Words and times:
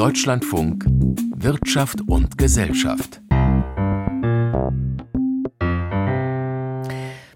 Deutschlandfunk 0.00 0.86
Wirtschaft 1.36 2.00
und 2.06 2.38
Gesellschaft. 2.38 3.20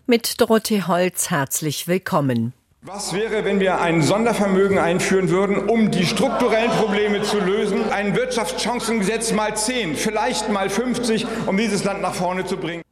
Mit 0.07 0.41
Dorothee 0.41 0.83
Holz 0.83 1.31
herzlich 1.31 1.89
willkommen. 1.89 2.53
Was 2.83 3.13
wäre, 3.15 3.45
wenn 3.45 3.61
wir 3.61 3.81
ein 3.81 4.03
Sondervermögen 4.03 4.79
einführen 4.79 5.31
würden, 5.31 5.69
um 5.69 5.91
die 5.91 6.05
strukturellen 6.05 6.71
Probleme 6.71 7.23
zu 7.23 7.41
lösen? 7.41 7.91
Ein 7.91 8.15
Wirtschaftschancengesetz 8.15 9.33
mal 9.33 9.57
10, 9.57 9.97
vielleicht 9.97 10.51
mal 10.51 10.69
50, 10.71 11.27
um 11.47 11.57
dieses 11.57 11.85
Land 11.85 12.03
nach 12.03 12.15
vorne 12.15 12.45
zu 12.45 12.57
bringen. 12.57 12.84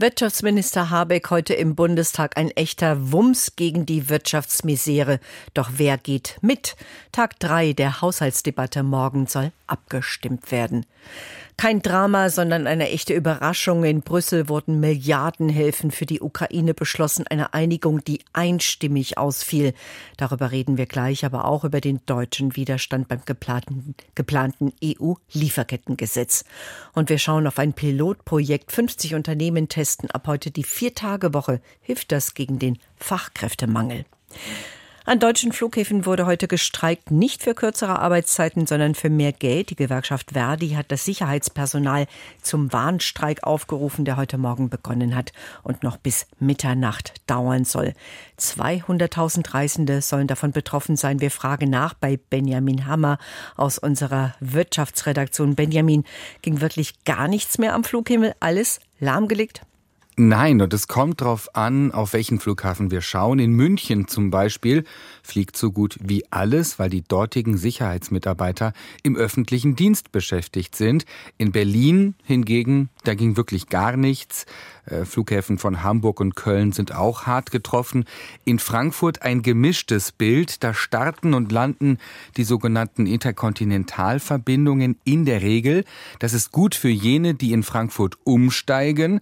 Wirtschaftsminister 0.00 0.88
Habeck 0.88 1.28
heute 1.28 1.52
im 1.52 1.74
Bundestag 1.74 2.38
ein 2.38 2.50
echter 2.52 3.12
Wumms 3.12 3.54
gegen 3.56 3.84
die 3.84 4.08
Wirtschaftsmisere. 4.08 5.20
Doch 5.52 5.72
wer 5.74 5.98
geht 5.98 6.38
mit? 6.40 6.74
Tag 7.12 7.38
drei 7.38 7.74
der 7.74 8.00
Haushaltsdebatte 8.00 8.82
morgen 8.82 9.26
soll 9.26 9.52
abgestimmt 9.66 10.52
werden. 10.52 10.86
Kein 11.56 11.82
Drama, 11.82 12.30
sondern 12.30 12.66
eine 12.66 12.88
echte 12.88 13.14
Überraschung. 13.14 13.84
In 13.84 14.00
Brüssel 14.00 14.48
wurden 14.48 14.80
Milliardenhilfen 14.80 15.90
für 15.90 16.06
die 16.06 16.20
Ukraine 16.20 16.74
beschlossen. 16.74 17.26
Eine 17.26 17.52
Einigung, 17.54 18.02
die 18.02 18.20
einstimmig 18.32 19.18
ausfiel. 19.18 19.74
Darüber 20.16 20.52
reden 20.52 20.78
wir 20.78 20.86
gleich, 20.86 21.24
aber 21.24 21.44
auch 21.44 21.64
über 21.64 21.80
den 21.80 22.00
deutschen 22.06 22.56
Widerstand 22.56 23.08
beim 23.08 23.24
geplanten, 23.24 23.94
geplanten 24.14 24.72
EU-Lieferkettengesetz. 24.82 26.44
Und 26.94 27.10
wir 27.10 27.18
schauen 27.18 27.46
auf 27.46 27.58
ein 27.58 27.74
Pilotprojekt. 27.74 28.72
50 28.72 29.14
Unternehmen 29.14 29.68
testen 29.68 30.10
ab 30.10 30.26
heute 30.26 30.50
die 30.50 30.64
Vier-Tage-Woche. 30.64 31.60
Hilft 31.80 32.12
das 32.12 32.34
gegen 32.34 32.58
den 32.58 32.78
Fachkräftemangel? 32.96 34.06
An 35.10 35.18
deutschen 35.18 35.50
Flughäfen 35.50 36.06
wurde 36.06 36.24
heute 36.24 36.46
gestreikt, 36.46 37.10
nicht 37.10 37.42
für 37.42 37.52
kürzere 37.52 37.98
Arbeitszeiten, 37.98 38.68
sondern 38.68 38.94
für 38.94 39.10
mehr 39.10 39.32
Geld. 39.32 39.70
Die 39.70 39.74
Gewerkschaft 39.74 40.34
Verdi 40.34 40.68
hat 40.76 40.92
das 40.92 41.04
Sicherheitspersonal 41.04 42.06
zum 42.42 42.72
Warnstreik 42.72 43.42
aufgerufen, 43.42 44.04
der 44.04 44.16
heute 44.16 44.38
Morgen 44.38 44.70
begonnen 44.70 45.16
hat 45.16 45.32
und 45.64 45.82
noch 45.82 45.96
bis 45.96 46.28
Mitternacht 46.38 47.14
dauern 47.26 47.64
soll. 47.64 47.94
200.000 48.38 49.52
Reisende 49.52 50.00
sollen 50.00 50.28
davon 50.28 50.52
betroffen 50.52 50.94
sein. 50.94 51.20
Wir 51.20 51.32
fragen 51.32 51.70
nach 51.70 51.94
bei 51.94 52.16
Benjamin 52.16 52.86
Hammer 52.86 53.18
aus 53.56 53.78
unserer 53.78 54.36
Wirtschaftsredaktion. 54.38 55.56
Benjamin, 55.56 56.04
ging 56.40 56.60
wirklich 56.60 57.02
gar 57.02 57.26
nichts 57.26 57.58
mehr 57.58 57.74
am 57.74 57.82
Flughimmel? 57.82 58.36
Alles 58.38 58.78
lahmgelegt? 59.00 59.62
Nein, 60.22 60.60
und 60.60 60.74
es 60.74 60.86
kommt 60.86 61.22
darauf 61.22 61.56
an, 61.56 61.92
auf 61.92 62.12
welchen 62.12 62.40
Flughafen 62.40 62.90
wir 62.90 63.00
schauen. 63.00 63.38
In 63.38 63.54
München 63.54 64.06
zum 64.06 64.30
Beispiel 64.30 64.84
fliegt 65.22 65.56
so 65.56 65.72
gut 65.72 65.96
wie 65.98 66.30
alles, 66.30 66.78
weil 66.78 66.90
die 66.90 67.00
dortigen 67.00 67.56
Sicherheitsmitarbeiter 67.56 68.74
im 69.02 69.16
öffentlichen 69.16 69.76
Dienst 69.76 70.12
beschäftigt 70.12 70.76
sind. 70.76 71.06
In 71.38 71.52
Berlin 71.52 72.16
hingegen, 72.22 72.90
da 73.04 73.14
ging 73.14 73.38
wirklich 73.38 73.70
gar 73.70 73.96
nichts. 73.96 74.44
Äh, 74.84 75.06
Flughäfen 75.06 75.56
von 75.56 75.82
Hamburg 75.82 76.20
und 76.20 76.36
Köln 76.36 76.72
sind 76.72 76.94
auch 76.94 77.26
hart 77.26 77.50
getroffen. 77.50 78.04
In 78.44 78.58
Frankfurt 78.58 79.22
ein 79.22 79.40
gemischtes 79.40 80.12
Bild. 80.12 80.62
Da 80.62 80.74
starten 80.74 81.32
und 81.32 81.50
landen 81.50 81.96
die 82.36 82.44
sogenannten 82.44 83.06
Interkontinentalverbindungen 83.06 84.98
in 85.04 85.24
der 85.24 85.40
Regel. 85.40 85.84
Das 86.18 86.34
ist 86.34 86.52
gut 86.52 86.74
für 86.74 86.90
jene, 86.90 87.32
die 87.32 87.52
in 87.52 87.62
Frankfurt 87.62 88.18
umsteigen. 88.24 89.20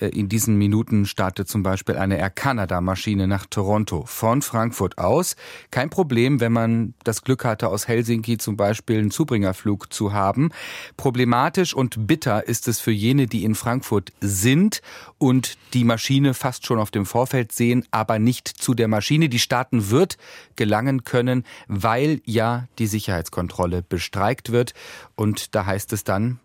Äh, 0.00 0.08
in 0.08 0.28
diesen 0.40 0.56
Minuten 0.56 1.04
startet 1.04 1.48
zum 1.48 1.62
Beispiel 1.62 1.98
eine 1.98 2.16
Air 2.16 2.30
Canada 2.30 2.80
Maschine 2.80 3.28
nach 3.28 3.44
Toronto 3.44 4.04
von 4.06 4.40
Frankfurt 4.40 4.96
aus. 4.96 5.36
Kein 5.70 5.90
Problem, 5.90 6.40
wenn 6.40 6.50
man 6.50 6.94
das 7.04 7.24
Glück 7.24 7.44
hatte, 7.44 7.68
aus 7.68 7.88
Helsinki 7.88 8.38
zum 8.38 8.56
Beispiel 8.56 9.00
einen 9.00 9.10
Zubringerflug 9.10 9.92
zu 9.92 10.14
haben. 10.14 10.48
Problematisch 10.96 11.74
und 11.74 12.06
bitter 12.06 12.48
ist 12.48 12.68
es 12.68 12.80
für 12.80 12.90
jene, 12.90 13.26
die 13.26 13.44
in 13.44 13.54
Frankfurt 13.54 14.12
sind 14.22 14.80
und 15.18 15.58
die 15.74 15.84
Maschine 15.84 16.32
fast 16.32 16.64
schon 16.64 16.78
auf 16.78 16.90
dem 16.90 17.04
Vorfeld 17.04 17.52
sehen, 17.52 17.84
aber 17.90 18.18
nicht 18.18 18.48
zu 18.48 18.72
der 18.72 18.88
Maschine, 18.88 19.28
die 19.28 19.40
starten 19.40 19.90
wird, 19.90 20.16
gelangen 20.56 21.04
können, 21.04 21.44
weil 21.68 22.22
ja 22.24 22.66
die 22.78 22.86
Sicherheitskontrolle 22.86 23.82
bestreikt 23.86 24.52
wird. 24.52 24.72
Und 25.16 25.54
da 25.54 25.66
heißt 25.66 25.92
es 25.92 26.02
dann, 26.02 26.40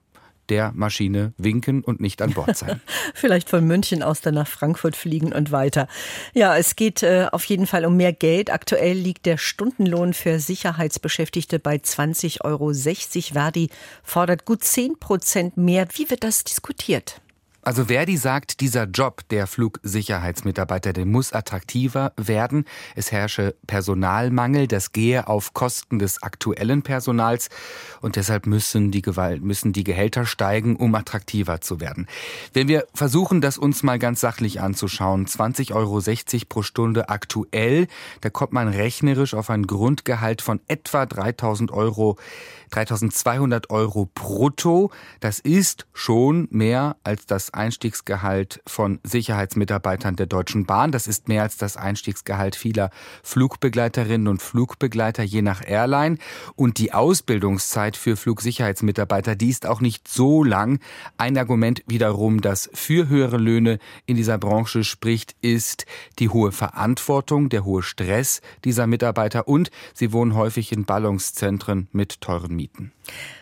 der 0.50 0.72
Maschine 0.74 1.34
winken 1.38 1.84
und 1.84 2.00
nicht 2.00 2.22
an 2.22 2.32
Bord 2.32 2.58
sein. 2.58 2.82
Vielleicht 3.14 3.50
von 3.50 3.66
München 3.66 4.04
aus 4.04 4.22
dann 4.22 4.36
nach 4.36 4.48
Frankfurt 4.48 4.96
fliegen 4.96 5.34
und 5.34 5.52
weiter. 5.52 5.88
Ja, 6.34 6.56
es 6.58 6.76
geht 6.76 7.04
äh, 7.04 7.28
auf 7.32 7.46
jeden 7.46 7.68
Fall 7.68 7.86
um 7.86 7.98
mehr 7.98 8.14
Geld. 8.14 8.52
Aktuell 8.52 8.98
liegt 8.98 9.26
der 9.26 9.38
Stundenlohn 9.38 10.14
für 10.14 10.40
Sicherheitsbeschäftigte 10.40 11.60
bei 11.60 11.76
20,60 11.76 12.44
Euro. 12.44 12.74
Verdi 12.74 13.70
fordert 14.04 14.46
gut 14.46 14.64
10 14.64 15.00
Prozent 15.00 15.58
mehr. 15.58 15.88
Wie 15.94 16.10
wird 16.10 16.24
das 16.24 16.44
diskutiert? 16.44 17.22
Also 17.66 17.86
Verdi 17.86 18.16
sagt, 18.16 18.60
dieser 18.62 18.84
Job 18.84 19.28
der 19.32 19.48
Flugsicherheitsmitarbeiter, 19.48 20.94
der 20.94 21.08
muss 21.08 21.34
attraktiver 21.34 22.14
werden. 22.16 22.66
Es 22.94 23.12
herrsche 23.12 23.56
Personalmangel, 23.66 24.68
das 24.68 24.92
gehe 24.92 25.28
auf 25.28 25.56
Kosten 25.56 25.98
des 25.98 26.22
aktuellen 26.22 26.84
Personals 26.84 27.50
und 28.02 28.18
deshalb 28.18 28.46
müssen 28.46 28.92
die, 28.92 29.02
Gewalt, 29.02 29.42
müssen 29.42 29.74
die 29.74 29.84
Gehälter 29.84 30.28
steigen, 30.28 30.76
um 30.76 30.94
attraktiver 30.94 31.60
zu 31.60 31.80
werden. 31.80 32.06
Wenn 32.54 32.68
wir 32.68 32.86
versuchen, 32.94 33.42
das 33.42 33.58
uns 33.58 33.82
mal 33.82 33.98
ganz 33.98 34.22
sachlich 34.22 34.62
anzuschauen, 34.62 35.26
20,60 35.26 35.74
Euro 35.74 36.46
pro 36.48 36.62
Stunde 36.62 37.10
aktuell, 37.10 37.88
da 38.22 38.30
kommt 38.30 38.54
man 38.54 38.68
rechnerisch 38.68 39.34
auf 39.34 39.50
ein 39.50 39.66
Grundgehalt 39.66 40.44
von 40.44 40.62
etwa 40.68 41.08
3000 41.08 41.72
Euro 41.72 42.16
3200 42.72 43.70
Euro 43.70 44.10
brutto. 44.14 44.92
Das 45.20 45.40
ist 45.40 45.88
schon 45.94 46.48
mehr 46.52 46.98
als 47.04 47.26
das 47.26 47.54
Einstiegsgehalt 47.56 48.62
von 48.68 49.00
Sicherheitsmitarbeitern 49.04 50.16
der 50.16 50.26
Deutschen 50.26 50.66
Bahn. 50.66 50.92
Das 50.92 51.08
ist 51.08 51.28
mehr 51.28 51.44
als 51.44 51.58
das 51.58 51.78
Einstiegsgehalt 51.78 52.56
vieler 52.56 52.90
Flugbegleiterinnen 53.24 54.28
und 54.28 54.42
Flugbegleiter 54.42 55.24
je 55.24 55.42
nach 55.42 55.62
Airline. 55.66 56.18
Und 56.56 56.78
die 56.78 56.94
Ausbildungszeit 56.94 57.98
für 57.98 58.18
Flugsicherheitsmitarbeiter, 58.18 59.36
die 59.36 59.50
ist 59.50 59.66
auch 59.66 59.82
nicht 59.82 60.08
so 60.08 60.44
lang. 60.44 60.80
Ein 61.18 61.38
Argument 61.38 61.84
wiederum, 61.88 62.42
das 62.42 62.70
für 62.74 63.08
höhere 63.10 63.38
Löhne 63.38 63.80
in 64.06 64.16
dieser 64.16 64.38
Branche 64.38 64.84
spricht, 64.84 65.36
ist 65.42 65.86
die 66.20 66.30
hohe 66.30 66.52
Verantwortung, 66.52 67.50
der 67.50 67.66
hohe 67.66 67.84
Stress 67.84 68.42
dieser 68.64 68.88
Mitarbeiter 68.88 69.48
und 69.48 69.72
sie 69.94 70.12
wohnen 70.14 70.36
häufig 70.36 70.72
in 70.72 70.86
Ballungszentren 70.86 71.88
mit 71.92 72.22
teuren 72.22 72.56
Mieten. 72.56 72.95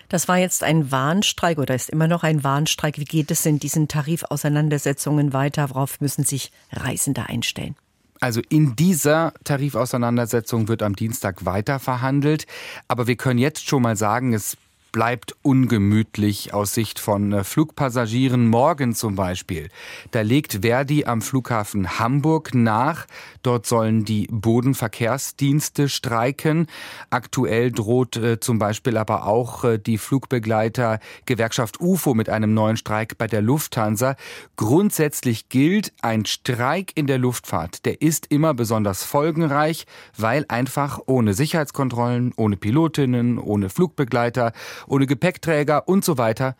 Das 0.09 0.27
war 0.27 0.37
jetzt 0.37 0.63
ein 0.63 0.91
Warnstreik 0.91 1.57
oder 1.57 1.73
ist 1.73 1.89
immer 1.89 2.07
noch 2.07 2.23
ein 2.23 2.43
Warnstreik. 2.43 2.99
Wie 2.99 3.05
geht 3.05 3.31
es 3.31 3.45
in 3.45 3.59
diesen 3.59 3.87
Tarifauseinandersetzungen 3.87 5.33
weiter? 5.33 5.69
Worauf 5.71 6.01
müssen 6.01 6.23
sich 6.23 6.51
Reisende 6.71 7.27
einstellen? 7.27 7.75
Also 8.19 8.41
in 8.47 8.75
dieser 8.75 9.33
Tarifauseinandersetzung 9.43 10.67
wird 10.67 10.81
am 10.81 10.95
Dienstag 10.95 11.45
weiter 11.45 11.79
verhandelt. 11.79 12.45
Aber 12.87 13.07
wir 13.07 13.17
können 13.17 13.39
jetzt 13.39 13.67
schon 13.67 13.81
mal 13.81 13.97
sagen, 13.97 14.33
es 14.33 14.55
bleibt 14.93 15.35
ungemütlich 15.41 16.53
aus 16.53 16.75
Sicht 16.75 16.99
von 16.99 17.33
äh, 17.33 17.43
Flugpassagieren. 17.43 18.47
Morgen 18.47 18.93
zum 18.93 19.15
Beispiel. 19.15 19.69
Da 20.11 20.21
legt 20.21 20.59
Verdi 20.61 21.03
am 21.05 21.21
Flughafen 21.21 21.99
Hamburg 21.99 22.53
nach. 22.53 23.07
Dort 23.41 23.65
sollen 23.65 24.05
die 24.05 24.27
Bodenverkehrsdienste 24.31 25.89
streiken. 25.89 26.67
Aktuell 27.09 27.71
droht 27.71 28.15
äh, 28.15 28.39
zum 28.39 28.59
Beispiel 28.59 28.95
aber 28.95 29.25
auch 29.25 29.63
äh, 29.63 29.79
die 29.79 29.97
Flugbegleiter 29.97 30.99
Gewerkschaft 31.25 31.81
UFO 31.81 32.13
mit 32.13 32.29
einem 32.29 32.53
neuen 32.53 32.77
Streik 32.77 33.17
bei 33.17 33.25
der 33.25 33.41
Lufthansa. 33.41 34.15
Grundsätzlich 34.57 35.49
gilt, 35.49 35.91
ein 36.03 36.25
Streik 36.25 36.91
in 36.93 37.07
der 37.07 37.17
Luftfahrt, 37.17 37.85
der 37.85 37.99
ist 38.01 38.27
immer 38.27 38.53
besonders 38.53 39.03
folgenreich, 39.03 39.87
weil 40.15 40.45
einfach 40.49 40.99
ohne 41.07 41.33
Sicherheitskontrollen, 41.33 42.31
ohne 42.37 42.57
Pilotinnen, 42.57 43.39
ohne 43.39 43.69
Flugbegleiter 43.69 44.53
ohne 44.87 45.07
Gepäckträger 45.07 45.87
und 45.87 46.03
so 46.05 46.17
weiter 46.17 46.55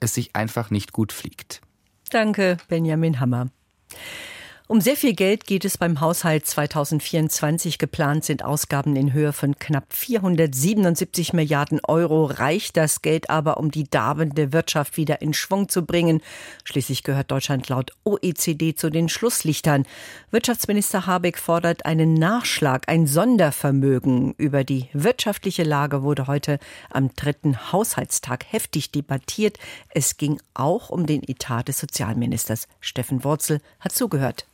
es 0.00 0.14
sich 0.14 0.36
einfach 0.36 0.70
nicht 0.70 0.92
gut 0.92 1.12
fliegt. 1.12 1.60
Danke, 2.10 2.58
Benjamin 2.68 3.20
Hammer. 3.20 3.48
Um 4.66 4.80
sehr 4.80 4.96
viel 4.96 5.12
Geld 5.12 5.44
geht 5.44 5.66
es 5.66 5.76
beim 5.76 6.00
Haushalt 6.00 6.46
2024. 6.46 7.76
Geplant 7.76 8.24
sind 8.24 8.42
Ausgaben 8.42 8.96
in 8.96 9.12
Höhe 9.12 9.34
von 9.34 9.58
knapp 9.58 9.92
477 9.92 11.34
Milliarden 11.34 11.80
Euro. 11.86 12.24
Reicht 12.24 12.78
das 12.78 13.02
Geld 13.02 13.28
aber, 13.28 13.58
um 13.58 13.70
die 13.70 13.84
darbende 13.84 14.54
Wirtschaft 14.54 14.96
wieder 14.96 15.20
in 15.20 15.34
Schwung 15.34 15.68
zu 15.68 15.84
bringen? 15.84 16.22
Schließlich 16.64 17.02
gehört 17.02 17.30
Deutschland 17.30 17.68
laut 17.68 17.90
OECD 18.04 18.74
zu 18.74 18.88
den 18.88 19.10
Schlusslichtern. 19.10 19.84
Wirtschaftsminister 20.30 21.04
Habeck 21.04 21.36
fordert 21.36 21.84
einen 21.84 22.14
Nachschlag, 22.14 22.88
ein 22.88 23.06
Sondervermögen. 23.06 24.32
Über 24.38 24.64
die 24.64 24.88
wirtschaftliche 24.94 25.64
Lage 25.64 26.02
wurde 26.02 26.26
heute 26.26 26.58
am 26.88 27.14
dritten 27.14 27.70
Haushaltstag 27.70 28.50
heftig 28.50 28.90
debattiert. 28.92 29.58
Es 29.90 30.16
ging 30.16 30.40
auch 30.54 30.88
um 30.88 31.04
den 31.04 31.22
Etat 31.22 31.64
des 31.64 31.78
Sozialministers. 31.80 32.66
Steffen 32.80 33.24
Wurzel 33.24 33.60
hat 33.78 33.92
zugehört. 33.92 34.46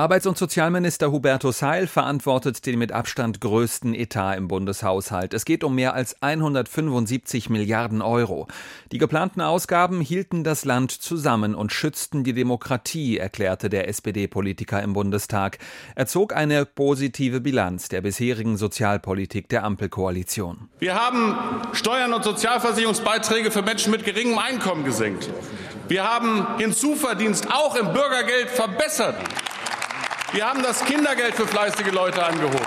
Arbeits- 0.00 0.28
und 0.28 0.38
Sozialminister 0.38 1.10
Hubertus 1.10 1.60
Heil 1.60 1.88
verantwortet 1.88 2.64
den 2.66 2.78
mit 2.78 2.92
Abstand 2.92 3.40
größten 3.40 3.94
Etat 3.94 4.36
im 4.36 4.46
Bundeshaushalt. 4.46 5.34
Es 5.34 5.44
geht 5.44 5.64
um 5.64 5.74
mehr 5.74 5.92
als 5.92 6.22
175 6.22 7.50
Milliarden 7.50 8.00
Euro. 8.00 8.46
Die 8.92 8.98
geplanten 8.98 9.40
Ausgaben 9.40 10.00
hielten 10.00 10.44
das 10.44 10.64
Land 10.64 10.92
zusammen 10.92 11.56
und 11.56 11.72
schützten 11.72 12.22
die 12.22 12.32
Demokratie, 12.32 13.18
erklärte 13.18 13.68
der 13.68 13.88
SPD-Politiker 13.88 14.80
im 14.84 14.92
Bundestag. 14.92 15.58
Er 15.96 16.06
zog 16.06 16.32
eine 16.32 16.64
positive 16.64 17.40
Bilanz 17.40 17.88
der 17.88 18.02
bisherigen 18.02 18.56
Sozialpolitik 18.56 19.48
der 19.48 19.64
Ampelkoalition. 19.64 20.68
Wir 20.78 20.94
haben 20.94 21.34
Steuern 21.72 22.12
und 22.12 22.22
Sozialversicherungsbeiträge 22.22 23.50
für 23.50 23.62
Menschen 23.62 23.90
mit 23.90 24.04
geringem 24.04 24.38
Einkommen 24.38 24.84
gesenkt. 24.84 25.28
Wir 25.88 26.08
haben 26.08 26.46
Hinzuverdienst 26.58 27.50
auch 27.50 27.74
im 27.74 27.92
Bürgergeld 27.92 28.48
verbessert. 28.50 29.16
Wir 30.32 30.46
haben 30.46 30.62
das 30.62 30.84
Kindergeld 30.84 31.34
für 31.34 31.46
fleißige 31.46 31.90
Leute 31.90 32.22
angehoben. 32.22 32.58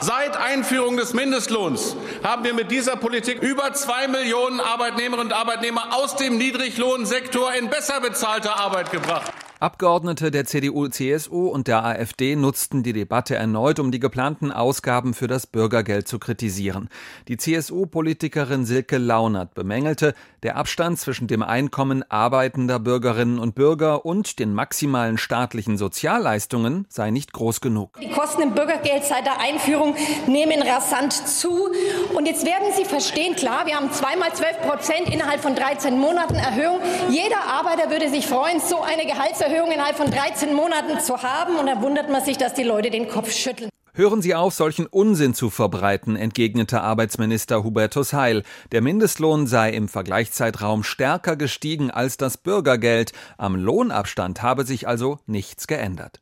Seit 0.00 0.36
Einführung 0.36 0.96
des 0.96 1.14
Mindestlohns 1.14 1.96
haben 2.22 2.44
wir 2.44 2.54
mit 2.54 2.70
dieser 2.70 2.94
Politik 2.94 3.42
über 3.42 3.72
zwei 3.72 4.06
Millionen 4.06 4.60
Arbeitnehmerinnen 4.60 5.26
und 5.26 5.32
Arbeitnehmer 5.32 5.96
aus 5.96 6.14
dem 6.14 6.38
Niedriglohnsektor 6.38 7.52
in 7.54 7.70
besser 7.70 8.00
bezahlte 8.00 8.54
Arbeit 8.54 8.92
gebracht. 8.92 9.32
Abgeordnete 9.60 10.30
der 10.30 10.44
CDU, 10.44 10.86
CSU 10.86 11.48
und 11.48 11.66
der 11.66 11.84
AfD 11.84 12.36
nutzten 12.36 12.84
die 12.84 12.92
Debatte 12.92 13.34
erneut, 13.34 13.80
um 13.80 13.90
die 13.90 13.98
geplanten 13.98 14.52
Ausgaben 14.52 15.14
für 15.14 15.26
das 15.26 15.48
Bürgergeld 15.48 16.06
zu 16.06 16.20
kritisieren. 16.20 16.88
Die 17.26 17.36
CSU-Politikerin 17.36 18.64
Silke 18.64 18.98
Launert 18.98 19.54
bemängelte, 19.54 20.14
der 20.42 20.56
Abstand 20.56 20.98
zwischen 20.98 21.26
dem 21.26 21.42
Einkommen 21.42 22.04
arbeitender 22.10 22.78
Bürgerinnen 22.78 23.38
und 23.38 23.54
Bürger 23.54 24.04
und 24.04 24.38
den 24.38 24.54
maximalen 24.54 25.18
staatlichen 25.18 25.76
Sozialleistungen 25.76 26.86
sei 26.88 27.10
nicht 27.10 27.32
groß 27.32 27.60
genug. 27.60 27.98
Die 28.00 28.10
Kosten 28.10 28.42
im 28.42 28.54
Bürgergeld 28.54 29.04
seit 29.04 29.26
der 29.26 29.40
Einführung 29.40 29.94
nehmen 30.26 30.62
rasant 30.62 31.12
zu. 31.12 31.70
Und 32.14 32.26
jetzt 32.26 32.44
werden 32.44 32.68
Sie 32.76 32.84
verstehen, 32.84 33.34
klar, 33.34 33.66
wir 33.66 33.76
haben 33.76 33.90
zweimal 33.92 34.32
12 34.32 34.62
Prozent 34.62 35.12
innerhalb 35.12 35.40
von 35.40 35.54
13 35.54 35.98
Monaten 35.98 36.34
Erhöhung. 36.34 36.80
Jeder 37.10 37.40
Arbeiter 37.46 37.90
würde 37.90 38.08
sich 38.08 38.26
freuen, 38.26 38.60
so 38.60 38.80
eine 38.80 39.06
Gehaltserhöhung 39.06 39.70
innerhalb 39.72 39.96
von 39.96 40.10
13 40.10 40.54
Monaten 40.54 41.00
zu 41.00 41.22
haben. 41.22 41.56
Und 41.56 41.66
da 41.66 41.80
wundert 41.82 42.10
man 42.10 42.24
sich, 42.24 42.38
dass 42.38 42.54
die 42.54 42.62
Leute 42.64 42.90
den 42.90 43.08
Kopf 43.08 43.32
schütteln. 43.32 43.70
Hören 43.98 44.22
Sie 44.22 44.36
auf, 44.36 44.54
solchen 44.54 44.86
Unsinn 44.86 45.34
zu 45.34 45.50
verbreiten, 45.50 46.14
entgegnete 46.14 46.82
Arbeitsminister 46.82 47.64
Hubertus 47.64 48.12
Heil. 48.12 48.44
Der 48.70 48.80
Mindestlohn 48.80 49.48
sei 49.48 49.70
im 49.70 49.88
Vergleichszeitraum 49.88 50.84
stärker 50.84 51.34
gestiegen 51.34 51.90
als 51.90 52.16
das 52.16 52.36
Bürgergeld. 52.36 53.12
Am 53.38 53.56
Lohnabstand 53.56 54.40
habe 54.40 54.64
sich 54.64 54.86
also 54.86 55.18
nichts 55.26 55.66
geändert. 55.66 56.20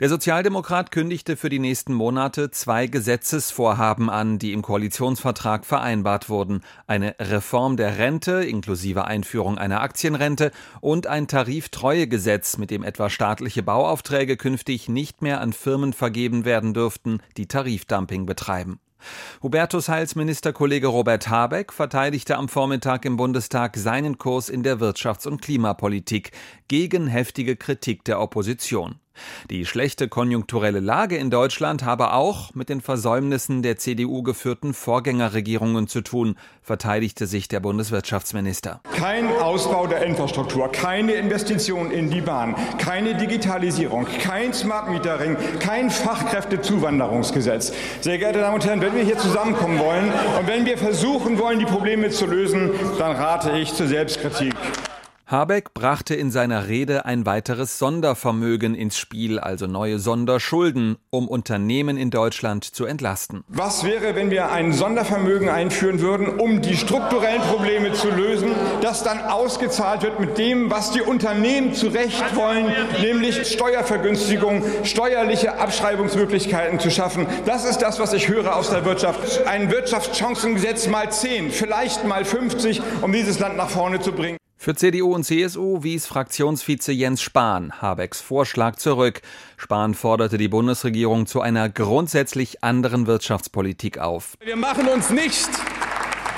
Der 0.00 0.08
Sozialdemokrat 0.08 0.90
kündigte 0.90 1.36
für 1.36 1.48
die 1.48 1.58
nächsten 1.58 1.94
Monate 1.94 2.50
zwei 2.50 2.86
Gesetzesvorhaben 2.86 4.10
an, 4.10 4.38
die 4.38 4.52
im 4.52 4.62
Koalitionsvertrag 4.62 5.64
vereinbart 5.64 6.28
wurden. 6.28 6.62
Eine 6.86 7.14
Reform 7.18 7.76
der 7.76 7.98
Rente 7.98 8.44
inklusive 8.44 9.04
Einführung 9.04 9.58
einer 9.58 9.80
Aktienrente 9.80 10.50
und 10.80 11.06
ein 11.06 11.28
Tariftreuegesetz, 11.28 12.58
mit 12.58 12.70
dem 12.70 12.82
etwa 12.82 13.10
staatliche 13.10 13.62
Bauaufträge 13.62 14.36
künftig 14.36 14.88
nicht 14.88 15.22
mehr 15.22 15.40
an 15.40 15.52
Firmen 15.52 15.92
vergeben 15.92 16.44
werden 16.44 16.74
dürften, 16.74 17.20
die 17.36 17.46
Tarifdumping 17.46 18.26
betreiben. 18.26 18.80
Hubertus 19.42 19.88
Heils 19.88 20.14
Ministerkollege 20.14 20.86
Robert 20.86 21.28
Habeck 21.28 21.72
verteidigte 21.72 22.36
am 22.36 22.48
Vormittag 22.48 23.04
im 23.04 23.16
Bundestag 23.16 23.76
seinen 23.76 24.18
Kurs 24.18 24.48
in 24.48 24.62
der 24.62 24.78
Wirtschafts- 24.78 25.26
und 25.26 25.42
Klimapolitik 25.42 26.32
gegen 26.68 27.06
heftige 27.06 27.56
Kritik 27.56 28.04
der 28.04 28.20
Opposition. 28.20 29.01
Die 29.50 29.66
schlechte 29.66 30.08
konjunkturelle 30.08 30.80
Lage 30.80 31.16
in 31.16 31.30
Deutschland 31.30 31.84
habe 31.84 32.12
auch 32.12 32.54
mit 32.54 32.68
den 32.68 32.80
Versäumnissen 32.80 33.62
der 33.62 33.76
CDU 33.76 34.22
geführten 34.22 34.74
Vorgängerregierungen 34.74 35.88
zu 35.88 36.00
tun, 36.00 36.36
verteidigte 36.62 37.26
sich 37.26 37.48
der 37.48 37.60
Bundeswirtschaftsminister. 37.60 38.80
Kein 38.96 39.28
Ausbau 39.38 39.86
der 39.86 40.02
Infrastruktur, 40.02 40.70
keine 40.70 41.12
Investitionen 41.12 41.90
in 41.90 42.10
die 42.10 42.20
Bahn, 42.20 42.54
keine 42.78 43.16
Digitalisierung, 43.16 44.06
kein 44.20 44.52
Smart 44.52 44.88
Metering, 44.88 45.36
kein 45.58 45.90
Fachkräftezuwanderungsgesetz. 45.90 47.72
Sehr 48.00 48.18
geehrte 48.18 48.40
Damen 48.40 48.54
und 48.54 48.66
Herren, 48.66 48.80
wenn 48.80 48.94
wir 48.94 49.02
hier 49.02 49.18
zusammenkommen 49.18 49.78
wollen 49.78 50.12
und 50.38 50.46
wenn 50.46 50.66
wir 50.66 50.78
versuchen 50.78 51.38
wollen, 51.38 51.58
die 51.58 51.64
Probleme 51.64 52.10
zu 52.10 52.26
lösen, 52.26 52.70
dann 52.98 53.16
rate 53.16 53.58
ich 53.58 53.74
zur 53.74 53.86
Selbstkritik. 53.86 54.54
Habeck 55.32 55.72
brachte 55.72 56.14
in 56.14 56.30
seiner 56.30 56.68
Rede 56.68 57.06
ein 57.06 57.24
weiteres 57.24 57.78
Sondervermögen 57.78 58.74
ins 58.74 58.98
Spiel, 58.98 59.38
also 59.38 59.66
neue 59.66 59.98
Sonderschulden, 59.98 60.98
um 61.08 61.26
Unternehmen 61.26 61.96
in 61.96 62.10
Deutschland 62.10 62.64
zu 62.66 62.84
entlasten. 62.84 63.42
Was 63.48 63.82
wäre, 63.82 64.14
wenn 64.14 64.30
wir 64.30 64.52
ein 64.52 64.74
Sondervermögen 64.74 65.48
einführen 65.48 66.00
würden, 66.00 66.38
um 66.38 66.60
die 66.60 66.76
strukturellen 66.76 67.40
Probleme 67.40 67.94
zu 67.94 68.10
lösen, 68.10 68.50
das 68.82 69.04
dann 69.04 69.20
ausgezahlt 69.20 70.02
wird 70.02 70.20
mit 70.20 70.36
dem, 70.36 70.70
was 70.70 70.90
die 70.90 71.00
Unternehmen 71.00 71.72
zu 71.72 71.86
Recht 71.88 72.36
wollen, 72.36 72.66
nämlich 73.00 73.50
Steuervergünstigung, 73.50 74.62
steuerliche 74.84 75.58
Abschreibungsmöglichkeiten 75.58 76.78
zu 76.78 76.90
schaffen. 76.90 77.26
Das 77.46 77.64
ist 77.64 77.78
das, 77.78 77.98
was 77.98 78.12
ich 78.12 78.28
höre 78.28 78.54
aus 78.54 78.68
der 78.68 78.84
Wirtschaft. 78.84 79.46
Ein 79.46 79.70
Wirtschaftschancengesetz 79.70 80.88
mal 80.88 81.10
10, 81.10 81.52
vielleicht 81.52 82.04
mal 82.04 82.26
50, 82.26 82.82
um 83.00 83.12
dieses 83.12 83.38
Land 83.38 83.56
nach 83.56 83.70
vorne 83.70 83.98
zu 83.98 84.12
bringen. 84.12 84.36
Für 84.62 84.76
CDU 84.76 85.12
und 85.12 85.24
CSU 85.24 85.82
wies 85.82 86.06
Fraktionsvize 86.06 86.92
Jens 86.92 87.20
Spahn 87.20 87.82
Habecks 87.82 88.20
Vorschlag 88.20 88.76
zurück. 88.76 89.20
Spahn 89.56 89.92
forderte 89.92 90.38
die 90.38 90.46
Bundesregierung 90.46 91.26
zu 91.26 91.40
einer 91.40 91.68
grundsätzlich 91.68 92.62
anderen 92.62 93.08
Wirtschaftspolitik 93.08 93.98
auf. 93.98 94.36
Wir 94.38 94.54
machen 94.54 94.86
uns 94.86 95.10
nicht 95.10 95.50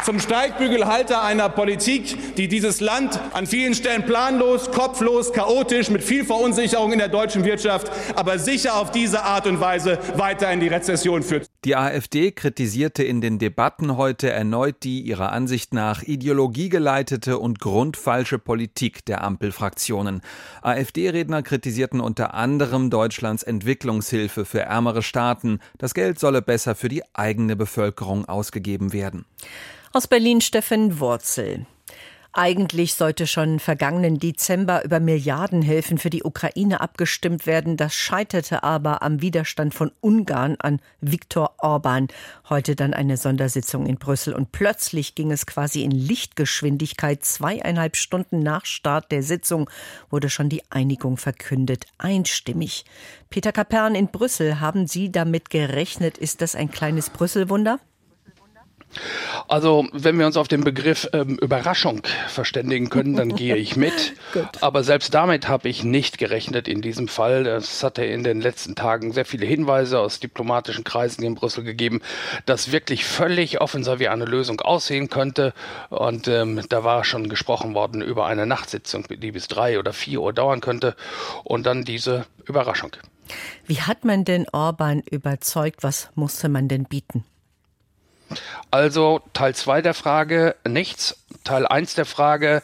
zum 0.04 0.20
Steigbügelhalter 0.20 1.22
einer 1.22 1.48
Politik, 1.48 2.36
die 2.36 2.46
dieses 2.46 2.80
Land 2.80 3.18
an 3.32 3.46
vielen 3.46 3.74
Stellen 3.74 4.04
planlos, 4.04 4.70
kopflos, 4.70 5.32
chaotisch, 5.32 5.88
mit 5.88 6.04
viel 6.04 6.26
Verunsicherung 6.26 6.92
in 6.92 6.98
der 6.98 7.08
deutschen 7.08 7.44
Wirtschaft, 7.44 7.90
aber 8.14 8.38
sicher 8.38 8.76
auf 8.76 8.90
diese 8.90 9.22
Art 9.22 9.46
und 9.46 9.60
Weise 9.60 9.98
weiter 10.16 10.52
in 10.52 10.60
die 10.60 10.68
Rezession 10.68 11.22
führt. 11.22 11.46
Die 11.64 11.74
AfD 11.74 12.32
kritisierte 12.32 13.02
in 13.02 13.22
den 13.22 13.38
Debatten 13.38 13.96
heute 13.96 14.30
erneut 14.30 14.76
die 14.82 15.00
ihrer 15.00 15.32
Ansicht 15.32 15.72
nach 15.72 16.02
ideologiegeleitete 16.02 17.38
und 17.38 17.58
grundfalsche 17.58 18.38
Politik 18.38 19.06
der 19.06 19.24
Ampelfraktionen. 19.24 20.20
AfD-Redner 20.60 21.42
kritisierten 21.42 22.00
unter 22.00 22.34
anderem 22.34 22.90
Deutschlands 22.90 23.42
Entwicklungshilfe 23.42 24.44
für 24.44 24.60
ärmere 24.60 25.02
Staaten. 25.02 25.60
Das 25.78 25.94
Geld 25.94 26.18
solle 26.18 26.42
besser 26.42 26.74
für 26.74 26.90
die 26.90 27.02
eigene 27.14 27.56
Bevölkerung 27.56 28.26
ausgegeben 28.26 28.92
werden. 28.92 29.24
Aus 29.96 30.08
Berlin 30.08 30.40
Steffen 30.40 30.98
Wurzel. 30.98 31.66
Eigentlich 32.32 32.94
sollte 32.94 33.28
schon 33.28 33.60
vergangenen 33.60 34.18
Dezember 34.18 34.84
über 34.84 34.98
Milliardenhilfen 34.98 35.98
für 35.98 36.10
die 36.10 36.24
Ukraine 36.24 36.80
abgestimmt 36.80 37.46
werden. 37.46 37.76
Das 37.76 37.94
scheiterte 37.94 38.64
aber 38.64 39.02
am 39.02 39.22
Widerstand 39.22 39.72
von 39.72 39.92
Ungarn 40.00 40.56
an 40.58 40.80
Viktor 41.00 41.54
Orban. 41.58 42.08
Heute 42.48 42.74
dann 42.74 42.92
eine 42.92 43.16
Sondersitzung 43.16 43.86
in 43.86 43.94
Brüssel. 43.94 44.34
Und 44.34 44.50
plötzlich 44.50 45.14
ging 45.14 45.30
es 45.30 45.46
quasi 45.46 45.84
in 45.84 45.92
Lichtgeschwindigkeit. 45.92 47.24
Zweieinhalb 47.24 47.94
Stunden 47.94 48.40
nach 48.40 48.66
Start 48.66 49.12
der 49.12 49.22
Sitzung 49.22 49.70
wurde 50.10 50.28
schon 50.28 50.48
die 50.48 50.68
Einigung 50.70 51.18
verkündet. 51.18 51.86
Einstimmig. 51.98 52.84
Peter 53.30 53.52
Kapern 53.52 53.94
in 53.94 54.08
Brüssel, 54.08 54.58
haben 54.58 54.88
Sie 54.88 55.12
damit 55.12 55.50
gerechnet? 55.50 56.18
Ist 56.18 56.40
das 56.40 56.56
ein 56.56 56.72
kleines 56.72 57.10
Brüsselwunder? 57.10 57.78
Also, 59.48 59.86
wenn 59.92 60.18
wir 60.18 60.26
uns 60.26 60.36
auf 60.36 60.48
den 60.48 60.62
Begriff 60.62 61.08
ähm, 61.12 61.38
Überraschung 61.38 62.02
verständigen 62.28 62.90
können, 62.90 63.16
dann 63.16 63.28
gehe 63.36 63.56
ich 63.56 63.76
mit. 63.76 64.14
Aber 64.60 64.82
selbst 64.84 65.14
damit 65.14 65.48
habe 65.48 65.68
ich 65.68 65.84
nicht 65.84 66.18
gerechnet 66.18 66.68
in 66.68 66.82
diesem 66.82 67.08
Fall. 67.08 67.46
Es 67.46 67.82
hatte 67.82 68.04
in 68.04 68.24
den 68.24 68.40
letzten 68.40 68.74
Tagen 68.74 69.12
sehr 69.12 69.24
viele 69.24 69.46
Hinweise 69.46 70.00
aus 70.00 70.20
diplomatischen 70.20 70.84
Kreisen 70.84 71.24
in 71.24 71.34
Brüssel 71.34 71.64
gegeben, 71.64 72.00
dass 72.46 72.72
wirklich 72.72 73.04
völlig 73.04 73.60
offen 73.60 73.84
sei, 73.84 73.98
wie 73.98 74.08
eine 74.08 74.24
Lösung 74.24 74.60
aussehen 74.60 75.08
könnte. 75.08 75.52
Und 75.90 76.28
ähm, 76.28 76.62
da 76.68 76.84
war 76.84 77.04
schon 77.04 77.28
gesprochen 77.28 77.74
worden 77.74 78.02
über 78.02 78.26
eine 78.26 78.46
Nachtsitzung, 78.46 79.04
die 79.08 79.32
bis 79.32 79.48
drei 79.48 79.78
oder 79.78 79.92
vier 79.92 80.20
Uhr 80.20 80.32
dauern 80.32 80.60
könnte. 80.60 80.94
Und 81.44 81.66
dann 81.66 81.84
diese 81.84 82.26
Überraschung. 82.46 82.92
Wie 83.66 83.80
hat 83.80 84.04
man 84.04 84.24
denn 84.24 84.46
Orban 84.52 85.00
überzeugt? 85.00 85.82
Was 85.82 86.10
musste 86.14 86.48
man 86.48 86.68
denn 86.68 86.84
bieten? 86.84 87.24
Also 88.70 89.22
Teil 89.32 89.54
2 89.54 89.82
der 89.82 89.94
Frage 89.94 90.56
nichts. 90.66 91.16
Teil 91.44 91.66
1 91.66 91.94
der 91.94 92.06
Frage, 92.06 92.62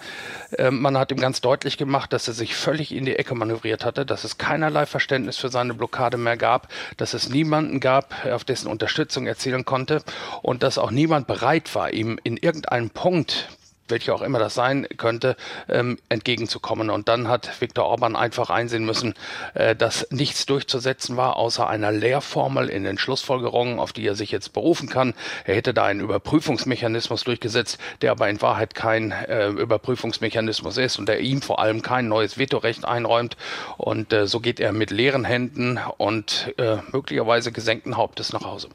äh, 0.56 0.70
man 0.70 0.96
hat 0.96 1.10
ihm 1.10 1.18
ganz 1.18 1.40
deutlich 1.40 1.76
gemacht, 1.76 2.12
dass 2.12 2.28
er 2.28 2.34
sich 2.34 2.56
völlig 2.56 2.94
in 2.94 3.04
die 3.04 3.16
Ecke 3.16 3.34
manövriert 3.34 3.84
hatte, 3.84 4.06
dass 4.06 4.24
es 4.24 4.38
keinerlei 4.38 4.86
Verständnis 4.86 5.36
für 5.36 5.50
seine 5.50 5.74
Blockade 5.74 6.16
mehr 6.16 6.38
gab, 6.38 6.68
dass 6.96 7.12
es 7.12 7.28
niemanden 7.28 7.80
gab, 7.80 8.14
auf 8.24 8.44
dessen 8.44 8.68
Unterstützung 8.68 9.26
er 9.26 9.36
zielen 9.36 9.66
konnte 9.66 10.02
und 10.40 10.62
dass 10.62 10.78
auch 10.78 10.90
niemand 10.90 11.26
bereit 11.26 11.74
war, 11.74 11.92
ihm 11.92 12.18
in 12.22 12.38
irgendeinem 12.38 12.88
Punkt 12.88 13.48
welche 13.90 14.14
auch 14.14 14.22
immer 14.22 14.38
das 14.38 14.54
sein 14.54 14.86
könnte, 14.96 15.36
ähm, 15.68 15.98
entgegenzukommen. 16.08 16.90
Und 16.90 17.08
dann 17.08 17.28
hat 17.28 17.60
Viktor 17.60 17.86
Orban 17.86 18.16
einfach 18.16 18.50
einsehen 18.50 18.84
müssen, 18.84 19.14
äh, 19.54 19.76
dass 19.76 20.06
nichts 20.10 20.46
durchzusetzen 20.46 21.16
war, 21.16 21.36
außer 21.36 21.68
einer 21.68 21.92
Lehrformel 21.92 22.68
in 22.68 22.84
den 22.84 22.98
Schlussfolgerungen, 22.98 23.78
auf 23.78 23.92
die 23.92 24.06
er 24.06 24.14
sich 24.14 24.30
jetzt 24.30 24.52
berufen 24.52 24.88
kann. 24.88 25.14
Er 25.44 25.54
hätte 25.54 25.74
da 25.74 25.84
einen 25.84 26.00
Überprüfungsmechanismus 26.00 27.24
durchgesetzt, 27.24 27.78
der 28.02 28.12
aber 28.12 28.28
in 28.28 28.40
Wahrheit 28.42 28.74
kein 28.74 29.12
äh, 29.12 29.48
Überprüfungsmechanismus 29.48 30.76
ist 30.76 30.98
und 30.98 31.08
der 31.08 31.20
ihm 31.20 31.42
vor 31.42 31.58
allem 31.58 31.82
kein 31.82 32.08
neues 32.08 32.38
Vetorecht 32.38 32.84
einräumt. 32.84 33.36
Und 33.76 34.12
äh, 34.12 34.26
so 34.26 34.40
geht 34.40 34.60
er 34.60 34.72
mit 34.72 34.90
leeren 34.90 35.24
Händen 35.24 35.78
und 35.98 36.54
äh, 36.58 36.78
möglicherweise 36.92 37.52
gesenkten 37.52 37.96
Hauptes 37.96 38.32
nach 38.32 38.44
Hause. 38.44 38.68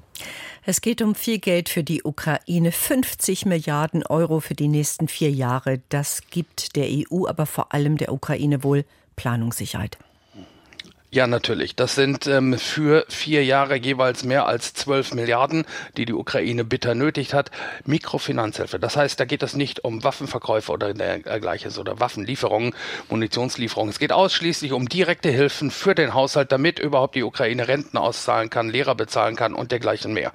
Es 0.68 0.82
geht 0.82 1.04
um 1.04 1.14
viel 1.14 1.38
Geld 1.38 1.70
für 1.70 1.84
die 1.84 2.04
Ukraine, 2.04 2.72
50 2.72 3.46
Milliarden 3.46 4.04
Euro 4.04 4.40
für 4.40 4.56
die 4.56 4.68
nächsten 4.68 5.08
vier 5.08 5.30
Jahre. 5.30 5.80
Das 5.90 6.24
gibt 6.32 6.76
der 6.76 6.88
EU, 6.90 7.28
aber 7.28 7.46
vor 7.46 7.72
allem 7.72 7.98
der 7.98 8.12
Ukraine 8.12 8.64
wohl 8.64 8.84
Planungssicherheit. 9.16 10.00
Ja, 11.16 11.28
natürlich. 11.28 11.78
Das 11.78 11.96
sind 11.96 12.28
ähm, 12.28 12.60
für 12.60 13.06
vier 13.08 13.46
Jahre 13.46 13.78
jeweils 13.78 14.26
mehr 14.26 14.48
als 14.48 14.74
12 14.74 15.14
Milliarden, 15.14 15.64
die 15.96 16.06
die 16.06 16.12
Ukraine 16.12 16.66
bitter 16.66 16.94
nötig 16.94 17.34
hat. 17.34 17.52
Mikrofinanzhilfe. 17.86 18.80
Das 18.80 18.98
heißt, 18.98 19.18
da 19.18 19.24
geht 19.24 19.42
es 19.42 19.56
nicht 19.56 19.86
um 19.86 20.04
Waffenverkäufe 20.04 20.74
oder 20.74 20.94
dergleichen 20.94 21.72
oder 21.78 22.02
Waffenlieferungen, 22.02 22.76
Munitionslieferungen. 23.08 23.92
Es 23.92 24.00
geht 24.00 24.12
ausschließlich 24.12 24.74
um 24.74 24.90
direkte 24.90 25.30
Hilfen 25.30 25.72
für 25.72 25.96
den 25.96 26.14
Haushalt, 26.14 26.52
damit 26.52 26.80
überhaupt 26.80 27.16
die 27.16 27.24
Ukraine 27.24 27.70
Renten 27.70 27.96
auszahlen 27.96 28.50
kann, 28.50 28.68
Lehrer 28.68 28.96
bezahlen 28.96 29.38
kann 29.38 29.54
und 29.54 29.72
dergleichen 29.72 30.12
mehr. 30.12 30.34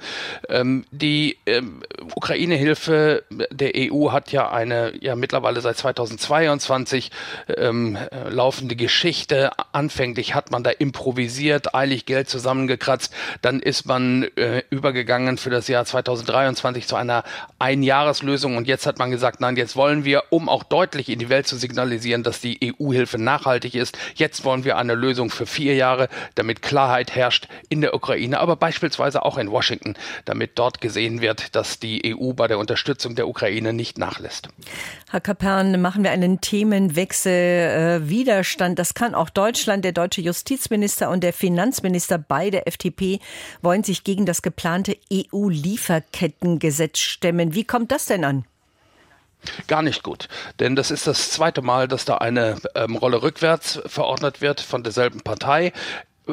Ähm, 0.49 0.87
die 0.91 1.37
ähm, 1.45 1.83
Ukraine-Hilfe 2.15 3.25
der 3.51 3.73
EU 3.77 4.13
hat 4.13 4.33
ja 4.33 4.51
eine 4.51 4.95
ja 4.99 5.15
mittlerweile 5.15 5.61
seit 5.61 5.77
2022 5.77 7.11
ähm, 7.55 7.97
äh, 7.97 8.31
laufende 8.31 8.77
Geschichte. 8.77 9.51
Anfänglich 9.73 10.35
hat 10.35 10.51
man 10.51 10.65
da 10.65 10.70
improvisiert, 10.79 11.75
eilig 11.75 12.07
Geld 12.07 12.29
zusammengekratzt. 12.29 13.13
Dann 13.43 13.61
ist 13.61 13.87
man 13.87 14.25
äh, 14.37 14.63
übergegangen 14.71 15.39
für 15.39 15.51
das 15.51 15.69
Jahr 15.69 15.85
2023 15.85 16.87
zu 16.87 16.97
einer 16.97 17.25
Einjahreslösung. 17.59 18.57
Und 18.57 18.67
jetzt 18.69 18.87
hat 18.87 18.99
man 18.99 19.11
gesagt, 19.11 19.41
nein, 19.41 19.57
jetzt 19.57 19.77
wollen 19.77 20.05
wir, 20.05 20.25
um 20.31 20.49
auch 20.49 20.63
deutlich 20.63 21.09
in 21.09 21.19
die 21.19 21.29
Welt 21.29 21.47
zu 21.47 21.57
signalisieren, 21.57 22.23
dass 22.23 22.41
die 22.41 22.75
EU-Hilfe 22.79 23.19
nachhaltig 23.19 23.75
ist, 23.75 23.99
jetzt 24.15 24.45
wollen 24.45 24.65
wir 24.65 24.77
eine 24.77 24.95
Lösung 24.95 25.31
für 25.31 25.47
vier 25.47 25.75
Jahre, 25.75 26.09
damit 26.35 26.63
Klarheit 26.63 27.15
herrscht 27.15 27.49
in 27.69 27.81
der 27.81 27.95
Ukraine, 27.95 28.41
aber 28.41 28.57
beispielsweise 28.57 29.25
auch 29.25 29.39
in 29.39 29.51
Washington, 29.51 29.95
damit 30.25 30.59
dort 30.59 30.81
gesehen 30.81 31.21
wird, 31.21 31.55
dass 31.55 31.79
die 31.79 32.15
EU 32.15 32.33
bei 32.33 32.47
der 32.47 32.59
Unterstützung 32.59 33.15
der 33.15 33.29
Ukraine 33.29 33.73
nicht 33.73 33.99
nachlässt. 33.99 34.49
Herr 35.13 35.21
Kapern, 35.21 35.81
machen 35.81 36.05
wir 36.05 36.13
einen 36.13 36.41
Themenwechsel. 36.41 37.33
Äh, 37.33 38.09
Widerstand, 38.09 38.79
das 38.79 38.95
kann 38.95 39.17
auch 39.17 39.29
Deutschland, 39.29 39.85
der 39.85 39.91
deutsche 39.91 40.21
Justiz 40.21 40.61
Justizminister 40.61 41.11
und 41.11 41.25
der 41.25 41.33
Finanzminister 41.33 42.17
bei 42.19 42.51
der 42.51 42.69
FDP 42.69 43.19
wollen 43.61 43.83
sich 43.83 44.05
gegen 44.05 44.25
das 44.25 44.43
geplante 44.43 44.97
EU-Lieferkettengesetz 45.13 46.99
stemmen. 46.99 47.55
Wie 47.55 47.65
kommt 47.65 47.91
das 47.91 48.07
denn 48.07 48.25
an? 48.25 48.45
Gar 49.67 49.83
nicht 49.83 50.03
gut, 50.03 50.29
denn 50.61 50.77
das 50.77 50.93
ist 50.93 51.07
das 51.07 51.31
zweite 51.31 51.63
Mal, 51.63 51.89
dass 51.89 52.05
da 52.05 52.19
eine 52.19 52.57
ähm, 52.75 52.95
Rolle 52.95 53.23
rückwärts 53.23 53.81
verordnet 53.87 54.41
wird 54.41 54.61
von 54.61 54.85
derselben 54.85 55.23
Partei 55.23 55.73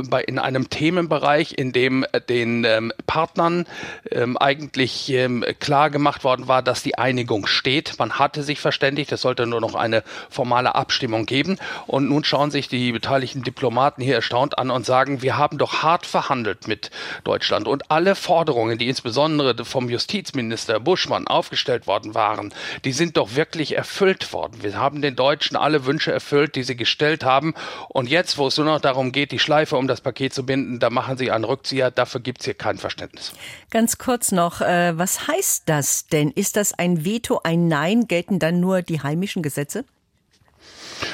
bei, 0.09 0.23
in 0.23 0.39
einem 0.39 0.69
Themenbereich, 0.69 1.57
in 1.57 1.71
dem 1.71 2.05
äh, 2.11 2.21
den 2.21 2.63
ähm, 2.63 2.91
Partnern 3.05 3.65
ähm, 4.11 4.37
eigentlich 4.37 5.09
ähm, 5.09 5.43
klar 5.59 5.89
gemacht 5.89 6.23
worden 6.23 6.47
war, 6.47 6.61
dass 6.61 6.83
die 6.83 6.97
Einigung 6.97 7.47
steht. 7.47 7.99
Man 7.99 8.19
hatte 8.19 8.43
sich 8.43 8.59
verständigt, 8.59 9.11
es 9.11 9.21
sollte 9.21 9.45
nur 9.45 9.61
noch 9.61 9.75
eine 9.75 10.03
formale 10.29 10.75
Abstimmung 10.75 11.25
geben. 11.25 11.57
Und 11.85 12.09
nun 12.09 12.23
schauen 12.23 12.51
sich 12.51 12.67
die 12.67 12.91
beteiligten 12.91 13.43
Diplomaten 13.43 14.01
hier 14.01 14.15
erstaunt 14.15 14.57
an 14.57 14.69
und 14.69 14.85
sagen, 14.85 15.21
wir 15.21 15.37
haben 15.37 15.57
doch 15.57 15.83
hart 15.83 16.05
verhandelt 16.05 16.67
mit 16.67 16.91
Deutschland. 17.23 17.67
Und 17.67 17.91
alle 17.91 18.15
Forderungen, 18.15 18.77
die 18.77 18.87
insbesondere 18.87 19.65
vom 19.65 19.89
Justizminister 19.89 20.79
Buschmann 20.79 21.27
aufgestellt 21.27 21.87
worden 21.87 22.15
waren, 22.15 22.53
die 22.85 22.91
sind 22.91 23.17
doch 23.17 23.35
wirklich 23.35 23.75
erfüllt 23.75 24.33
worden. 24.33 24.61
Wir 24.61 24.77
haben 24.77 25.01
den 25.01 25.15
Deutschen 25.15 25.57
alle 25.57 25.85
Wünsche 25.85 26.11
erfüllt, 26.11 26.55
die 26.55 26.63
sie 26.63 26.75
gestellt 26.75 27.23
haben. 27.23 27.53
Und 27.89 28.09
jetzt, 28.09 28.37
wo 28.37 28.47
es 28.47 28.57
nur 28.57 28.65
noch 28.65 28.81
darum 28.81 29.11
geht, 29.11 29.31
die 29.31 29.39
Schleife 29.39 29.77
um 29.87 29.89
das 29.89 30.01
Paket 30.01 30.33
zu 30.33 30.45
binden, 30.45 30.79
da 30.79 30.89
machen 30.89 31.17
Sie 31.17 31.31
einen 31.31 31.45
Rückzieher. 31.45 31.91
Dafür 31.91 32.19
gibt 32.19 32.41
es 32.41 32.45
hier 32.45 32.55
kein 32.55 32.77
Verständnis. 32.77 33.31
Ganz 33.69 33.97
kurz 33.97 34.33
noch, 34.33 34.59
äh, 34.59 34.97
was 34.97 35.29
heißt 35.29 35.63
das 35.65 36.07
denn? 36.07 36.31
Ist 36.31 36.57
das 36.57 36.73
ein 36.73 37.05
Veto, 37.05 37.39
ein 37.43 37.69
Nein? 37.69 38.07
Gelten 38.07 38.37
dann 38.37 38.59
nur 38.59 38.81
die 38.81 39.01
heimischen 39.01 39.41
Gesetze? 39.41 39.85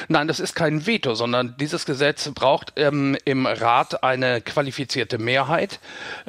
Nein, 0.08 0.28
das 0.28 0.40
ist 0.40 0.54
kein 0.54 0.86
Veto, 0.86 1.14
sondern 1.14 1.56
dieses 1.58 1.86
Gesetz 1.86 2.30
braucht 2.34 2.72
ähm, 2.76 3.16
im 3.24 3.46
Rat 3.46 4.02
eine 4.02 4.40
qualifizierte 4.40 5.18
Mehrheit. 5.18 5.80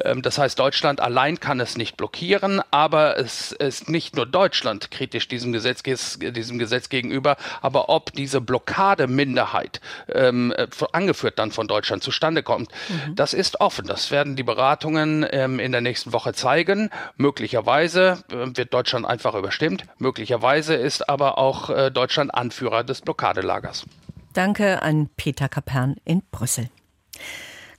Ähm, 0.04 0.22
das 0.22 0.38
heißt, 0.38 0.58
Deutschland 0.58 1.00
allein 1.00 1.40
kann 1.40 1.60
es 1.60 1.76
nicht 1.76 1.96
blockieren, 1.96 2.62
aber 2.70 3.18
es 3.18 3.52
ist 3.52 3.88
nicht 3.88 4.16
nur 4.16 4.26
Deutschland 4.26 4.90
kritisch 4.90 5.28
diesem 5.28 5.52
Gesetz, 5.52 5.82
diesem 5.82 6.58
Gesetz 6.58 6.88
gegenüber, 6.88 7.36
aber 7.62 7.88
ob 7.88 8.12
diese 8.12 8.40
Blockademinderheit, 8.40 9.80
ähm, 10.12 10.54
angeführt 10.92 11.38
dann 11.38 11.50
von 11.50 11.68
Deutschland, 11.68 12.02
zustande 12.02 12.42
kommt, 12.42 12.70
mhm. 12.88 13.14
das 13.14 13.34
ist 13.34 13.60
offen. 13.60 13.86
Das 13.86 14.10
werden 14.10 14.36
die 14.36 14.42
Beratungen 14.42 15.26
ähm, 15.30 15.58
in 15.58 15.72
der 15.72 15.80
nächsten 15.80 16.12
Woche 16.12 16.32
zeigen. 16.32 16.90
Möglicherweise 17.16 18.18
äh, 18.30 18.56
wird 18.56 18.72
Deutschland 18.72 19.06
einfach 19.06 19.34
überstimmt. 19.34 19.84
Möglicherweise 19.98 20.74
ist 20.74 21.08
aber 21.08 21.38
auch 21.38 21.70
äh, 21.70 21.90
Deutschland 21.90 22.34
Anführer 22.34 22.84
des 22.84 23.00
Blockadelagers. 23.00 23.45
Lagers. 23.46 23.86
Danke 24.32 24.82
an 24.82 25.08
Peter 25.16 25.48
Kapern 25.48 25.96
in 26.04 26.22
Brüssel. 26.30 26.68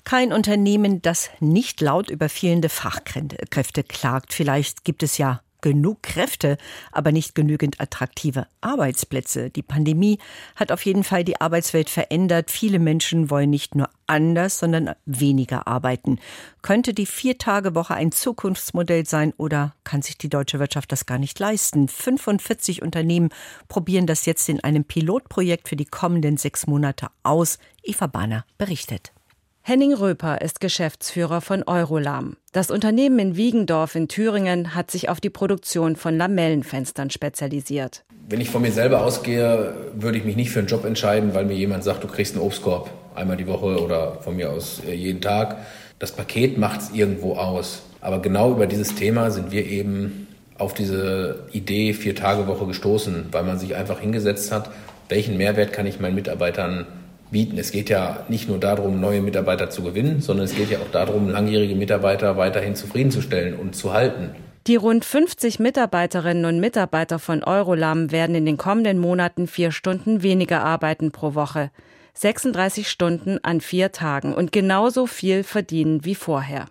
Kein 0.04 0.32
Unternehmen, 0.32 1.02
das 1.02 1.30
nicht 1.40 1.82
laut 1.82 2.10
über 2.10 2.30
fehlende 2.30 2.70
Fachkräfte 2.70 3.84
klagt. 3.84 4.34
Vielleicht 4.34 4.86
gibt 4.86 5.04
es 5.04 5.18
ja 5.18 5.42
genug 5.68 6.02
Kräfte, 6.02 6.58
aber 6.94 7.12
nicht 7.12 7.36
genügend 7.36 7.82
attraktive 7.82 8.48
Arbeitsplätze. 8.62 9.50
Die 9.50 9.62
Pandemie 9.62 10.18
hat 10.56 10.72
auf 10.72 10.86
jeden 10.86 11.04
Fall 11.04 11.26
die 11.26 11.42
Arbeitswelt 11.42 11.90
verändert. 11.90 12.52
Viele 12.52 12.80
Menschen 12.80 13.30
wollen 13.30 13.50
nicht 13.50 13.76
nur 13.76 13.90
anders, 14.06 14.60
sondern 14.60 14.96
weniger 15.06 15.68
arbeiten. 15.68 16.20
Könnte 16.62 16.94
die 16.94 17.06
Viertagewoche 17.06 17.96
ein 17.96 18.14
Zukunftsmodell 18.14 19.06
sein 19.06 19.34
oder 19.36 19.76
kann 19.84 20.02
sich 20.02 20.18
die 20.18 20.30
deutsche 20.30 20.60
Wirtschaft 20.60 20.94
das 20.94 21.06
gar 21.06 21.18
nicht 21.18 21.38
leisten? 21.38 21.90
45 21.90 22.82
Unternehmen 22.82 23.28
probieren 23.68 24.08
das 24.08 24.26
jetzt 24.26 24.48
in 24.48 24.64
einem 24.64 24.86
Pilotprojekt 24.86 25.68
für 25.68 25.76
die 25.76 25.84
kommenden 25.84 26.38
sechs 26.38 26.66
Monate 26.66 27.08
aus. 27.24 27.60
Eva 27.84 28.08
Banner 28.08 28.46
berichtet. 28.58 29.12
Henning 29.70 29.94
Röper 29.94 30.40
ist 30.40 30.62
Geschäftsführer 30.62 31.42
von 31.42 31.62
Eurolam. 31.64 32.38
Das 32.54 32.72
Unternehmen 32.72 33.20
in 33.20 33.36
Wiegendorf 33.36 33.96
in 33.96 34.08
Thüringen 34.08 34.74
hat 34.74 34.92
sich 34.92 35.10
auf 35.10 35.20
die 35.20 35.30
Produktion 35.30 35.98
von 35.98 36.16
Lamellenfenstern 36.16 37.10
spezialisiert. 37.10 38.06
Wenn 38.30 38.40
ich 38.40 38.50
von 38.50 38.62
mir 38.62 38.72
selber 38.72 39.04
ausgehe, 39.04 39.74
würde 39.94 40.20
ich 40.20 40.24
mich 40.24 40.38
nicht 40.38 40.52
für 40.52 40.60
einen 40.60 40.70
Job 40.70 40.86
entscheiden, 40.86 41.34
weil 41.34 41.44
mir 41.44 41.58
jemand 41.58 41.84
sagt, 41.84 42.02
du 42.02 42.08
kriegst 42.08 42.34
einen 42.34 42.46
Obstkorb 42.46 42.90
einmal 43.14 43.36
die 43.36 43.46
Woche 43.46 43.84
oder 43.84 44.22
von 44.22 44.38
mir 44.38 44.54
aus 44.54 44.82
äh, 44.88 44.94
jeden 44.94 45.20
Tag. 45.20 45.58
Das 46.00 46.14
Paket 46.14 46.58
macht 46.58 46.80
es 46.80 46.92
irgendwo 46.92 47.34
aus. 47.34 47.82
Aber 48.00 48.22
genau 48.22 48.54
über 48.54 48.68
dieses 48.68 48.96
Thema 48.96 49.32
sind 49.32 49.52
wir 49.52 49.66
eben 49.66 50.30
auf 50.58 50.76
diese 50.76 51.44
Idee 51.52 51.92
Vier-Tage-Woche 51.92 52.68
gestoßen, 52.68 53.26
weil 53.34 53.44
man 53.44 53.60
sich 53.60 53.76
einfach 53.76 54.00
hingesetzt 54.00 54.50
hat, 54.54 54.72
welchen 55.10 55.36
Mehrwert 55.36 55.74
kann 55.74 55.86
ich 55.86 56.00
meinen 56.00 56.16
Mitarbeitern 56.16 56.88
bieten. 57.32 57.58
Es 57.58 57.72
geht 57.72 57.90
ja 57.90 58.26
nicht 58.30 58.48
nur 58.48 58.60
darum, 58.60 59.00
neue 59.00 59.22
Mitarbeiter 59.22 59.70
zu 59.70 59.84
gewinnen, 59.84 60.22
sondern 60.22 60.46
es 60.46 60.56
geht 60.56 60.70
ja 60.70 60.80
auch 60.80 60.92
darum, 60.92 61.30
langjährige 61.30 61.76
Mitarbeiter 61.76 62.38
weiterhin 62.38 62.76
zufriedenzustellen 62.76 63.56
und 63.56 63.76
zu 63.76 63.94
halten. 63.94 64.36
Die 64.68 64.76
rund 64.76 65.06
50 65.06 65.60
Mitarbeiterinnen 65.60 66.44
und 66.46 66.60
Mitarbeiter 66.60 67.20
von 67.20 67.44
Eurolam 67.44 68.12
werden 68.12 68.36
in 68.36 68.46
den 68.46 68.58
kommenden 68.58 68.98
Monaten 68.98 69.48
vier 69.48 69.72
Stunden 69.72 70.24
weniger 70.24 70.64
arbeiten 70.64 71.12
pro 71.12 71.36
Woche. 71.36 71.72
36 72.16 72.90
Stunden 72.90 73.40
an 73.44 73.62
vier 73.62 73.92
Tagen 73.92 74.34
und 74.34 74.52
genauso 74.52 75.08
viel 75.08 75.44
verdienen 75.44 76.04
wie 76.04 76.16
vorher. 76.16 76.66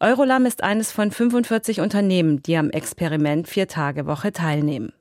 Eurolam 0.00 0.46
ist 0.46 0.62
eines 0.62 0.92
von 0.92 1.10
45 1.10 1.80
Unternehmen, 1.80 2.42
die 2.42 2.56
am 2.56 2.70
Experiment 2.70 3.48
Vier-Tage-Woche 3.48 4.32
teilnehmen. 4.32 4.92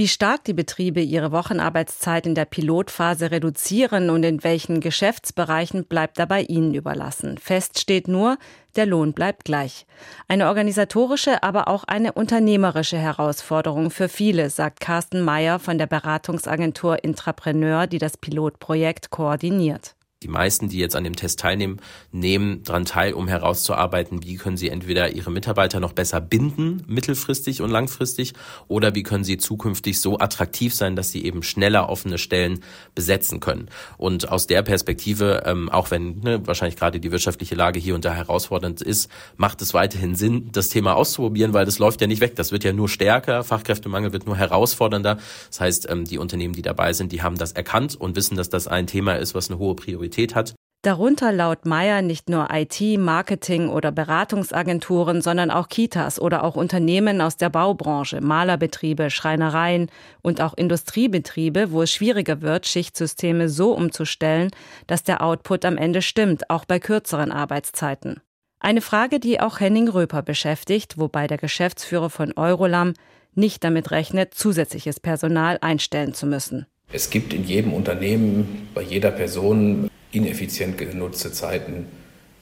Wie 0.00 0.08
stark 0.08 0.44
die 0.44 0.54
Betriebe 0.54 1.02
ihre 1.02 1.30
Wochenarbeitszeit 1.30 2.26
in 2.26 2.34
der 2.34 2.46
Pilotphase 2.46 3.30
reduzieren 3.30 4.08
und 4.08 4.22
in 4.22 4.42
welchen 4.42 4.80
Geschäftsbereichen 4.80 5.84
bleibt 5.84 6.18
dabei 6.18 6.40
ihnen 6.40 6.72
überlassen. 6.72 7.36
Fest 7.36 7.78
steht 7.78 8.08
nur, 8.08 8.38
der 8.76 8.86
Lohn 8.86 9.12
bleibt 9.12 9.44
gleich. 9.44 9.84
Eine 10.26 10.48
organisatorische, 10.48 11.42
aber 11.42 11.68
auch 11.68 11.84
eine 11.84 12.12
unternehmerische 12.12 12.96
Herausforderung 12.96 13.90
für 13.90 14.08
viele, 14.08 14.48
sagt 14.48 14.80
Carsten 14.80 15.20
Meyer 15.20 15.58
von 15.58 15.76
der 15.76 15.86
Beratungsagentur 15.86 17.04
Intrapreneur, 17.04 17.86
die 17.86 17.98
das 17.98 18.16
Pilotprojekt 18.16 19.10
koordiniert. 19.10 19.96
Die 20.22 20.28
meisten, 20.28 20.68
die 20.68 20.76
jetzt 20.76 20.96
an 20.96 21.04
dem 21.04 21.16
Test 21.16 21.40
teilnehmen, 21.40 21.80
nehmen 22.12 22.62
daran 22.62 22.84
teil, 22.84 23.14
um 23.14 23.26
herauszuarbeiten, 23.26 24.22
wie 24.22 24.36
können 24.36 24.58
sie 24.58 24.68
entweder 24.68 25.14
ihre 25.14 25.30
Mitarbeiter 25.30 25.80
noch 25.80 25.94
besser 25.94 26.20
binden, 26.20 26.84
mittelfristig 26.86 27.62
und 27.62 27.70
langfristig, 27.70 28.34
oder 28.68 28.94
wie 28.94 29.02
können 29.02 29.24
sie 29.24 29.38
zukünftig 29.38 29.98
so 29.98 30.18
attraktiv 30.18 30.74
sein, 30.74 30.94
dass 30.94 31.10
sie 31.10 31.24
eben 31.24 31.42
schneller 31.42 31.88
offene 31.88 32.18
Stellen 32.18 32.60
besetzen 32.94 33.40
können. 33.40 33.70
Und 33.96 34.28
aus 34.28 34.46
der 34.46 34.60
Perspektive, 34.60 35.44
ähm, 35.46 35.70
auch 35.70 35.90
wenn 35.90 36.20
ne, 36.20 36.46
wahrscheinlich 36.46 36.76
gerade 36.76 37.00
die 37.00 37.12
wirtschaftliche 37.12 37.54
Lage 37.54 37.80
hier 37.80 37.94
und 37.94 38.04
da 38.04 38.12
herausfordernd 38.12 38.82
ist, 38.82 39.10
macht 39.38 39.62
es 39.62 39.72
weiterhin 39.72 40.16
Sinn, 40.16 40.50
das 40.52 40.68
Thema 40.68 40.96
auszuprobieren, 40.96 41.54
weil 41.54 41.64
das 41.64 41.78
läuft 41.78 42.02
ja 42.02 42.06
nicht 42.06 42.20
weg. 42.20 42.36
Das 42.36 42.52
wird 42.52 42.62
ja 42.62 42.74
nur 42.74 42.90
stärker, 42.90 43.42
Fachkräftemangel 43.42 44.12
wird 44.12 44.26
nur 44.26 44.36
herausfordernder. 44.36 45.16
Das 45.48 45.60
heißt, 45.60 45.88
ähm, 45.88 46.04
die 46.04 46.18
Unternehmen, 46.18 46.52
die 46.52 46.60
dabei 46.60 46.92
sind, 46.92 47.10
die 47.10 47.22
haben 47.22 47.38
das 47.38 47.52
erkannt 47.52 47.98
und 47.98 48.16
wissen, 48.16 48.36
dass 48.36 48.50
das 48.50 48.68
ein 48.68 48.86
Thema 48.86 49.14
ist, 49.14 49.34
was 49.34 49.48
eine 49.48 49.58
hohe 49.58 49.74
Priorität 49.74 50.09
Qualität 50.10 50.34
hat. 50.34 50.54
Darunter 50.82 51.30
laut 51.30 51.66
Meyer 51.66 52.00
nicht 52.00 52.30
nur 52.30 52.48
IT, 52.50 52.80
Marketing 52.98 53.68
oder 53.68 53.92
Beratungsagenturen, 53.92 55.20
sondern 55.20 55.50
auch 55.50 55.68
Kitas 55.68 56.18
oder 56.18 56.42
auch 56.42 56.56
Unternehmen 56.56 57.20
aus 57.20 57.36
der 57.36 57.50
Baubranche, 57.50 58.22
Malerbetriebe, 58.22 59.10
Schreinereien 59.10 59.90
und 60.22 60.40
auch 60.40 60.54
Industriebetriebe, 60.54 61.70
wo 61.70 61.82
es 61.82 61.92
schwieriger 61.92 62.40
wird, 62.40 62.66
Schichtsysteme 62.66 63.50
so 63.50 63.74
umzustellen, 63.74 64.50
dass 64.86 65.02
der 65.02 65.22
Output 65.22 65.66
am 65.66 65.76
Ende 65.76 66.00
stimmt, 66.00 66.48
auch 66.48 66.64
bei 66.64 66.78
kürzeren 66.78 67.30
Arbeitszeiten. 67.30 68.20
Eine 68.58 68.80
Frage, 68.80 69.20
die 69.20 69.38
auch 69.38 69.60
Henning 69.60 69.88
Röper 69.88 70.22
beschäftigt, 70.22 70.96
wobei 70.96 71.26
der 71.26 71.38
Geschäftsführer 71.38 72.08
von 72.08 72.32
Eurolam 72.36 72.94
nicht 73.34 73.64
damit 73.64 73.90
rechnet, 73.90 74.32
zusätzliches 74.32 74.98
Personal 74.98 75.58
einstellen 75.60 76.14
zu 76.14 76.26
müssen. 76.26 76.64
Es 76.92 77.10
gibt 77.10 77.34
in 77.34 77.44
jedem 77.44 77.72
Unternehmen, 77.72 78.68
bei 78.74 78.82
jeder 78.82 79.10
Person 79.10 79.89
ineffizient 80.12 80.78
genutzte 80.78 81.32
Zeiten, 81.32 81.86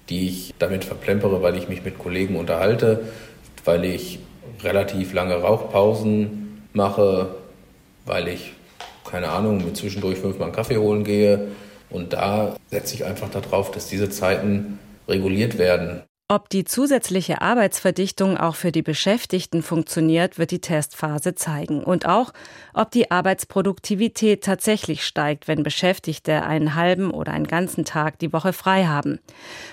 die 0.08 0.28
ich 0.28 0.54
damit 0.58 0.84
verplempere, 0.84 1.42
weil 1.42 1.56
ich 1.56 1.68
mich 1.68 1.84
mit 1.84 1.98
Kollegen 1.98 2.36
unterhalte, 2.36 3.04
weil 3.64 3.84
ich 3.84 4.20
relativ 4.62 5.12
lange 5.12 5.34
Rauchpausen 5.34 6.62
mache, 6.72 7.34
weil 8.06 8.28
ich, 8.28 8.52
keine 9.08 9.28
Ahnung, 9.28 9.58
mit 9.58 9.76
zwischendurch 9.76 10.18
fünfmal 10.18 10.48
einen 10.48 10.56
Kaffee 10.56 10.78
holen 10.78 11.04
gehe. 11.04 11.48
Und 11.90 12.12
da 12.12 12.56
setze 12.70 12.94
ich 12.94 13.04
einfach 13.04 13.30
darauf, 13.30 13.70
dass 13.70 13.88
diese 13.88 14.10
Zeiten 14.10 14.78
reguliert 15.06 15.58
werden. 15.58 16.02
Ob 16.30 16.50
die 16.50 16.64
zusätzliche 16.64 17.40
Arbeitsverdichtung 17.40 18.36
auch 18.36 18.54
für 18.54 18.70
die 18.70 18.82
Beschäftigten 18.82 19.62
funktioniert, 19.62 20.38
wird 20.38 20.50
die 20.50 20.60
Testphase 20.60 21.34
zeigen. 21.34 21.82
Und 21.82 22.04
auch, 22.04 22.34
ob 22.74 22.90
die 22.90 23.10
Arbeitsproduktivität 23.10 24.44
tatsächlich 24.44 25.06
steigt, 25.06 25.48
wenn 25.48 25.62
Beschäftigte 25.62 26.42
einen 26.42 26.74
halben 26.74 27.12
oder 27.12 27.32
einen 27.32 27.46
ganzen 27.46 27.86
Tag 27.86 28.18
die 28.18 28.34
Woche 28.34 28.52
frei 28.52 28.84
haben. 28.84 29.20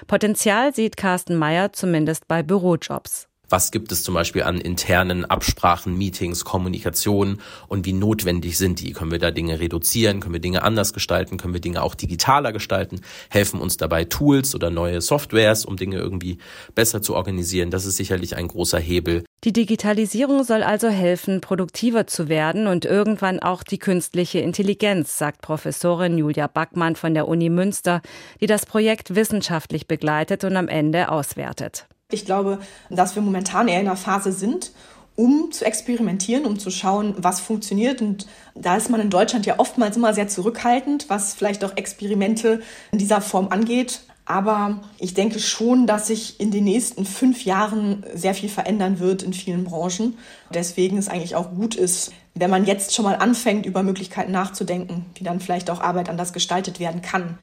Potenzial 0.07 0.73
sieht 0.73 0.95
Carsten 0.95 1.35
Meyer 1.35 1.73
zumindest 1.73 2.29
bei 2.29 2.41
Bürojobs. 2.41 3.27
Was 3.49 3.71
gibt 3.71 3.91
es 3.91 4.03
zum 4.03 4.13
Beispiel 4.13 4.43
an 4.43 4.59
internen 4.59 5.25
Absprachen, 5.25 5.97
Meetings, 5.97 6.45
Kommunikation 6.45 7.41
und 7.67 7.85
wie 7.85 7.93
notwendig 7.93 8.57
sind 8.57 8.81
die? 8.81 8.93
Können 8.93 9.11
wir 9.11 9.19
da 9.19 9.31
Dinge 9.31 9.59
reduzieren? 9.59 10.19
Können 10.19 10.33
wir 10.33 10.41
Dinge 10.41 10.63
anders 10.63 10.93
gestalten? 10.93 11.37
Können 11.37 11.53
wir 11.53 11.61
Dinge 11.61 11.83
auch 11.83 11.95
digitaler 11.95 12.51
gestalten? 12.51 13.01
Helfen 13.29 13.59
uns 13.59 13.77
dabei 13.77 14.05
Tools 14.05 14.55
oder 14.55 14.69
neue 14.69 15.01
Softwares, 15.01 15.65
um 15.65 15.77
Dinge 15.77 15.97
irgendwie 15.97 16.37
besser 16.73 17.01
zu 17.01 17.15
organisieren? 17.15 17.71
Das 17.71 17.85
ist 17.85 17.97
sicherlich 17.97 18.35
ein 18.35 18.47
großer 18.47 18.79
Hebel. 18.79 19.23
Die 19.43 19.53
Digitalisierung 19.53 20.43
soll 20.43 20.63
also 20.63 20.89
helfen, 20.89 21.39
produktiver 21.39 22.07
zu 22.07 22.29
werden 22.29 22.65
und 22.65 22.83
irgendwann 22.83 23.39
auch 23.39 23.61
die 23.61 23.77
künstliche 23.77 24.39
Intelligenz, 24.39 25.19
sagt 25.19 25.41
Professorin 25.41 26.17
Julia 26.17 26.47
Backmann 26.47 26.95
von 26.95 27.13
der 27.13 27.27
Uni 27.27 27.49
Münster, 27.49 28.01
die 28.41 28.47
das 28.47 28.65
Projekt 28.65 29.13
wissenschaftlich 29.13 29.87
begleitet 29.87 30.43
und 30.45 30.57
am 30.57 30.67
Ende 30.67 31.09
auswertet. 31.09 31.85
Ich 32.11 32.25
glaube, 32.25 32.59
dass 32.91 33.15
wir 33.15 33.23
momentan 33.23 33.67
eher 33.67 33.81
in 33.81 33.87
einer 33.87 33.97
Phase 33.97 34.31
sind, 34.31 34.71
um 35.15 35.51
zu 35.51 35.65
experimentieren, 35.65 36.45
um 36.45 36.59
zu 36.59 36.69
schauen, 36.69 37.15
was 37.17 37.39
funktioniert. 37.39 38.01
Und 38.01 38.27
da 38.53 38.75
ist 38.75 38.91
man 38.91 39.01
in 39.01 39.09
Deutschland 39.09 39.47
ja 39.47 39.57
oftmals 39.57 39.97
immer 39.97 40.13
sehr 40.13 40.27
zurückhaltend, 40.27 41.09
was 41.09 41.33
vielleicht 41.33 41.63
auch 41.63 41.75
Experimente 41.77 42.61
in 42.91 42.99
dieser 42.99 43.21
Form 43.21 43.47
angeht. 43.49 44.01
Aber 44.25 44.81
ich 44.99 45.13
denke 45.13 45.39
schon, 45.39 45.87
dass 45.87 46.07
sich 46.07 46.39
in 46.39 46.51
den 46.51 46.63
nächsten 46.63 47.05
fünf 47.05 47.43
Jahren 47.43 48.05
sehr 48.13 48.35
viel 48.35 48.49
verändern 48.49 48.99
wird 48.99 49.23
in 49.23 49.33
vielen 49.33 49.63
Branchen. 49.63 50.17
Deswegen 50.53 50.97
es 50.97 51.07
eigentlich 51.07 51.35
auch 51.35 51.51
gut 51.51 51.75
ist, 51.75 52.11
wenn 52.35 52.49
man 52.49 52.65
jetzt 52.65 52.93
schon 52.93 53.05
mal 53.05 53.15
anfängt, 53.15 53.65
über 53.65 53.81
Möglichkeiten 53.81 54.31
nachzudenken, 54.31 55.05
wie 55.15 55.23
dann 55.23 55.39
vielleicht 55.39 55.69
auch 55.69 55.79
Arbeit 55.79 56.09
anders 56.09 56.33
gestaltet 56.33 56.79
werden 56.79 57.01
kann. 57.01 57.39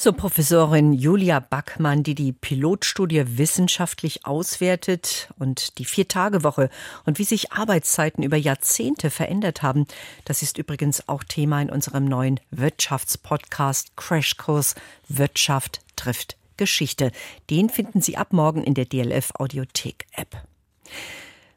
So 0.00 0.12
Professorin 0.12 0.92
Julia 0.92 1.40
Backmann, 1.40 2.04
die 2.04 2.14
die 2.14 2.30
Pilotstudie 2.32 3.36
wissenschaftlich 3.36 4.26
auswertet 4.26 5.28
und 5.40 5.76
die 5.78 5.84
Vier-Tage-Woche 5.84 6.70
und 7.04 7.18
wie 7.18 7.24
sich 7.24 7.50
Arbeitszeiten 7.50 8.22
über 8.22 8.36
Jahrzehnte 8.36 9.10
verändert 9.10 9.62
haben. 9.62 9.88
Das 10.24 10.42
ist 10.42 10.56
übrigens 10.56 11.08
auch 11.08 11.24
Thema 11.24 11.60
in 11.60 11.68
unserem 11.68 12.04
neuen 12.04 12.38
Wirtschaftspodcast 12.52 13.96
Crashkurs 13.96 14.76
Wirtschaft 15.08 15.80
trifft 15.96 16.36
Geschichte. 16.56 17.10
Den 17.50 17.68
finden 17.68 18.00
Sie 18.00 18.16
ab 18.16 18.32
morgen 18.32 18.62
in 18.62 18.74
der 18.74 18.84
DLF 18.84 19.32
Audiothek 19.34 20.06
App. 20.12 20.44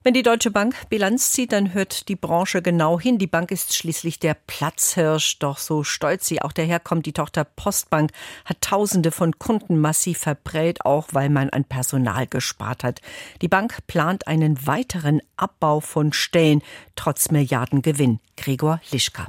Wenn 0.04 0.16
die 0.16 0.24
Deutsche 0.24 0.50
Bank 0.50 0.90
Bilanz 0.90 1.32
zieht, 1.32 1.52
dann 1.52 1.76
hört 1.76 2.08
die 2.10 2.16
Branche 2.16 2.64
genau 2.64 3.00
hin. 3.00 3.20
Die 3.20 3.28
Bank 3.28 3.52
ist 3.52 3.76
schließlich 3.76 4.18
der 4.18 4.34
Platzhirsch. 4.34 5.38
Doch 5.38 5.60
so 5.60 5.84
stolz 5.84 6.26
sie 6.26 6.42
auch 6.42 6.54
daherkommt, 6.54 7.06
die 7.06 7.14
Tochter 7.14 7.44
Postbank 7.44 8.12
hat 8.46 8.62
Tausende 8.62 9.12
von 9.12 9.38
Kunden 9.38 9.80
massiv 9.80 10.18
verprellt, 10.18 10.84
auch 10.88 11.10
weil 11.12 11.30
man 11.30 11.52
an 11.52 11.66
Personal 11.66 12.26
gespart 12.26 12.84
hat. 12.84 13.00
Die 13.44 13.48
Bank 13.48 13.86
plant 13.86 14.26
einen 14.26 14.66
weiteren 14.66 15.22
Abbau 15.38 15.82
von 15.82 16.14
Stellen, 16.14 16.64
trotz 16.96 17.30
Milliardengewinn. 17.30 18.20
Gregor 18.38 18.82
Lischka. 18.90 19.28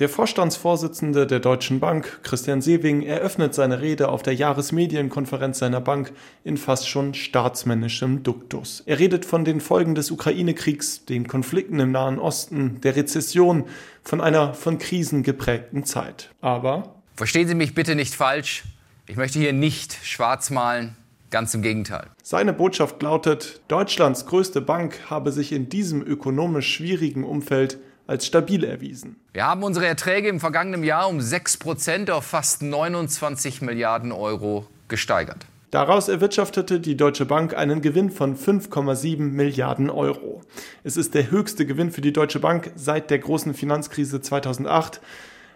Der 0.00 0.08
Vorstandsvorsitzende 0.08 1.26
der 1.26 1.40
Deutschen 1.40 1.78
Bank, 1.78 2.20
Christian 2.22 2.62
Sewing, 2.62 3.02
eröffnet 3.02 3.54
seine 3.54 3.82
Rede 3.82 4.08
auf 4.08 4.22
der 4.22 4.34
Jahresmedienkonferenz 4.34 5.58
seiner 5.58 5.82
Bank 5.82 6.12
in 6.42 6.56
fast 6.56 6.88
schon 6.88 7.12
staatsmännischem 7.12 8.22
Duktus. 8.22 8.82
Er 8.86 8.98
redet 8.98 9.26
von 9.26 9.44
den 9.44 9.60
Folgen 9.60 9.94
des 9.94 10.10
Ukraine-Kriegs, 10.10 11.04
den 11.04 11.28
Konflikten 11.28 11.78
im 11.80 11.92
Nahen 11.92 12.18
Osten, 12.18 12.80
der 12.80 12.96
Rezession, 12.96 13.66
von 14.02 14.22
einer 14.22 14.54
von 14.54 14.78
Krisen 14.78 15.22
geprägten 15.22 15.84
Zeit. 15.84 16.30
Aber 16.40 16.94
Verstehen 17.14 17.46
Sie 17.46 17.54
mich 17.54 17.74
bitte 17.74 17.94
nicht 17.94 18.14
falsch. 18.14 18.64
Ich 19.06 19.16
möchte 19.16 19.38
hier 19.38 19.52
nicht 19.52 19.98
schwarz 20.02 20.48
malen. 20.48 20.96
Ganz 21.28 21.52
im 21.52 21.60
Gegenteil. 21.60 22.06
Seine 22.22 22.54
Botschaft 22.54 23.02
lautet, 23.02 23.60
Deutschlands 23.68 24.24
größte 24.24 24.62
Bank 24.62 25.10
habe 25.10 25.30
sich 25.30 25.52
in 25.52 25.68
diesem 25.68 26.00
ökonomisch 26.00 26.74
schwierigen 26.74 27.22
Umfeld 27.22 27.78
als 28.10 28.26
stabil 28.26 28.64
erwiesen. 28.64 29.14
Wir 29.32 29.46
haben 29.46 29.62
unsere 29.62 29.86
Erträge 29.86 30.28
im 30.28 30.40
vergangenen 30.40 30.82
Jahr 30.82 31.08
um 31.08 31.20
6 31.20 31.58
Prozent 31.58 32.10
auf 32.10 32.24
fast 32.24 32.60
29 32.60 33.62
Milliarden 33.62 34.10
Euro 34.10 34.66
gesteigert. 34.88 35.46
Daraus 35.70 36.08
erwirtschaftete 36.08 36.80
die 36.80 36.96
Deutsche 36.96 37.24
Bank 37.24 37.56
einen 37.56 37.80
Gewinn 37.80 38.10
von 38.10 38.36
5,7 38.36 39.20
Milliarden 39.20 39.90
Euro. 39.90 40.40
Es 40.82 40.96
ist 40.96 41.14
der 41.14 41.30
höchste 41.30 41.66
Gewinn 41.66 41.92
für 41.92 42.00
die 42.00 42.12
Deutsche 42.12 42.40
Bank 42.40 42.72
seit 42.74 43.10
der 43.10 43.20
großen 43.20 43.54
Finanzkrise 43.54 44.20
2008. 44.20 45.00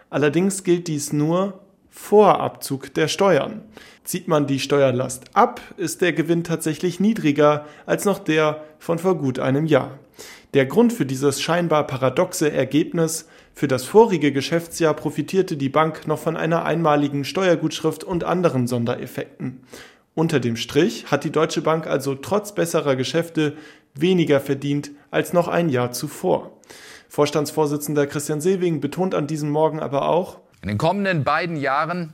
Allerdings 0.09 0.63
gilt 0.63 0.87
dies 0.87 1.11
nur 1.11 1.59
vor 1.95 2.39
Abzug 2.41 2.93
der 2.93 3.07
Steuern. 3.07 3.63
Zieht 4.03 4.27
man 4.27 4.45
die 4.45 4.59
Steuerlast 4.59 5.23
ab, 5.33 5.61
ist 5.77 6.01
der 6.01 6.13
Gewinn 6.13 6.43
tatsächlich 6.43 6.99
niedriger 6.99 7.65
als 7.87 8.05
noch 8.05 8.19
der 8.19 8.63
von 8.77 8.99
vor 8.99 9.17
gut 9.17 9.39
einem 9.39 9.65
Jahr. 9.65 9.97
Der 10.53 10.65
Grund 10.67 10.93
für 10.93 11.05
dieses 11.05 11.41
scheinbar 11.41 11.87
paradoxe 11.87 12.51
Ergebnis 12.51 13.27
für 13.55 13.67
das 13.67 13.85
vorige 13.85 14.31
Geschäftsjahr 14.31 14.93
profitierte 14.93 15.57
die 15.57 15.69
Bank 15.69 16.05
noch 16.05 16.19
von 16.19 16.37
einer 16.37 16.65
einmaligen 16.65 17.23
Steuergutschrift 17.23 18.03
und 18.03 18.25
anderen 18.25 18.67
Sondereffekten. 18.67 19.61
Unter 20.13 20.39
dem 20.39 20.57
Strich 20.57 21.09
hat 21.09 21.23
die 21.23 21.31
Deutsche 21.31 21.61
Bank 21.61 21.87
also 21.87 22.13
trotz 22.13 22.53
besserer 22.53 22.95
Geschäfte 22.95 23.53
weniger 23.95 24.41
verdient 24.41 24.91
als 25.11 25.33
noch 25.33 25.47
ein 25.47 25.69
Jahr 25.69 25.91
zuvor. 25.91 26.51
Vorstandsvorsitzender 27.07 28.05
Christian 28.05 28.41
Sewing 28.41 28.81
betont 28.81 29.15
an 29.15 29.27
diesem 29.27 29.49
Morgen 29.49 29.79
aber 29.79 30.09
auch, 30.09 30.39
in 30.65 30.69
den 30.69 30.77
kommenden 30.79 31.23
beiden 31.23 31.57
Jahren 31.57 32.13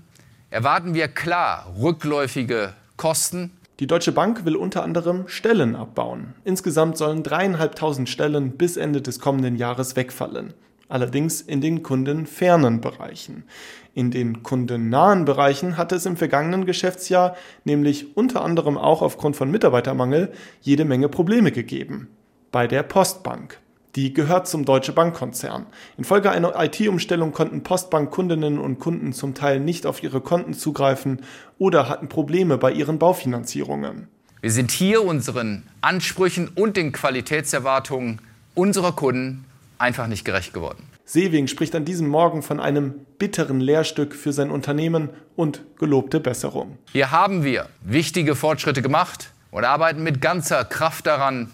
erwarten 0.49 0.93
wir 0.93 1.07
klar 1.07 1.73
rückläufige 1.79 2.73
Kosten 2.97 3.51
die 3.79 3.87
Deutsche 3.87 4.11
Bank 4.11 4.43
will 4.43 4.57
unter 4.57 4.83
anderem 4.83 5.29
Stellen 5.29 5.73
abbauen. 5.73 6.33
Insgesamt 6.43 6.97
sollen 6.97 7.23
dreieinhalbtausend 7.23 8.09
Stellen 8.09 8.57
bis 8.57 8.75
Ende 8.75 9.01
des 9.01 9.21
kommenden 9.21 9.55
Jahres 9.55 9.95
wegfallen. 9.95 10.53
Allerdings 10.89 11.39
in 11.39 11.61
den 11.61 11.81
kundenfernen 11.81 12.81
Bereichen. 12.81 13.45
In 13.93 14.11
den 14.11 14.43
kundennahen 14.43 15.23
Bereichen 15.23 15.77
hatte 15.77 15.95
es 15.95 16.05
im 16.05 16.17
vergangenen 16.17 16.65
Geschäftsjahr 16.65 17.37
nämlich 17.63 18.17
unter 18.17 18.43
anderem 18.43 18.77
auch 18.77 19.01
aufgrund 19.01 19.37
von 19.37 19.49
Mitarbeitermangel 19.49 20.33
jede 20.59 20.83
Menge 20.83 21.07
Probleme 21.07 21.53
gegeben. 21.53 22.09
Bei 22.51 22.67
der 22.67 22.83
Postbank. 22.83 23.61
Die 23.95 24.13
gehört 24.13 24.47
zum 24.47 24.63
Deutsche 24.63 24.93
Bankkonzern. 24.93 25.65
Infolge 25.97 26.31
einer 26.31 26.53
IT-Umstellung 26.55 27.33
konnten 27.33 27.63
Postbankkundinnen 27.63 28.57
und 28.57 28.79
Kunden 28.79 29.11
zum 29.11 29.33
Teil 29.33 29.59
nicht 29.59 29.85
auf 29.85 30.01
ihre 30.01 30.21
Konten 30.21 30.53
zugreifen 30.53 31.21
oder 31.57 31.89
hatten 31.89 32.07
Probleme 32.07 32.57
bei 32.57 32.71
ihren 32.71 32.99
Baufinanzierungen. 32.99 34.07
Wir 34.39 34.51
sind 34.51 34.71
hier 34.71 35.03
unseren 35.03 35.63
Ansprüchen 35.81 36.47
und 36.47 36.77
den 36.77 36.93
Qualitätserwartungen 36.93 38.21
unserer 38.55 38.93
Kunden 38.93 39.45
einfach 39.77 40.07
nicht 40.07 40.23
gerecht 40.23 40.53
geworden. 40.53 40.85
Seewing 41.03 41.47
spricht 41.47 41.75
an 41.75 41.83
diesem 41.83 42.07
Morgen 42.07 42.41
von 42.41 42.61
einem 42.61 42.93
bitteren 43.17 43.59
Lehrstück 43.59 44.15
für 44.15 44.31
sein 44.31 44.51
Unternehmen 44.51 45.09
und 45.35 45.63
gelobte 45.77 46.21
Besserung. 46.21 46.77
Hier 46.93 47.11
haben 47.11 47.43
wir 47.43 47.67
wichtige 47.83 48.35
Fortschritte 48.35 48.81
gemacht 48.81 49.33
und 49.51 49.65
arbeiten 49.65 50.03
mit 50.03 50.21
ganzer 50.21 50.63
Kraft 50.63 51.07
daran, 51.07 51.51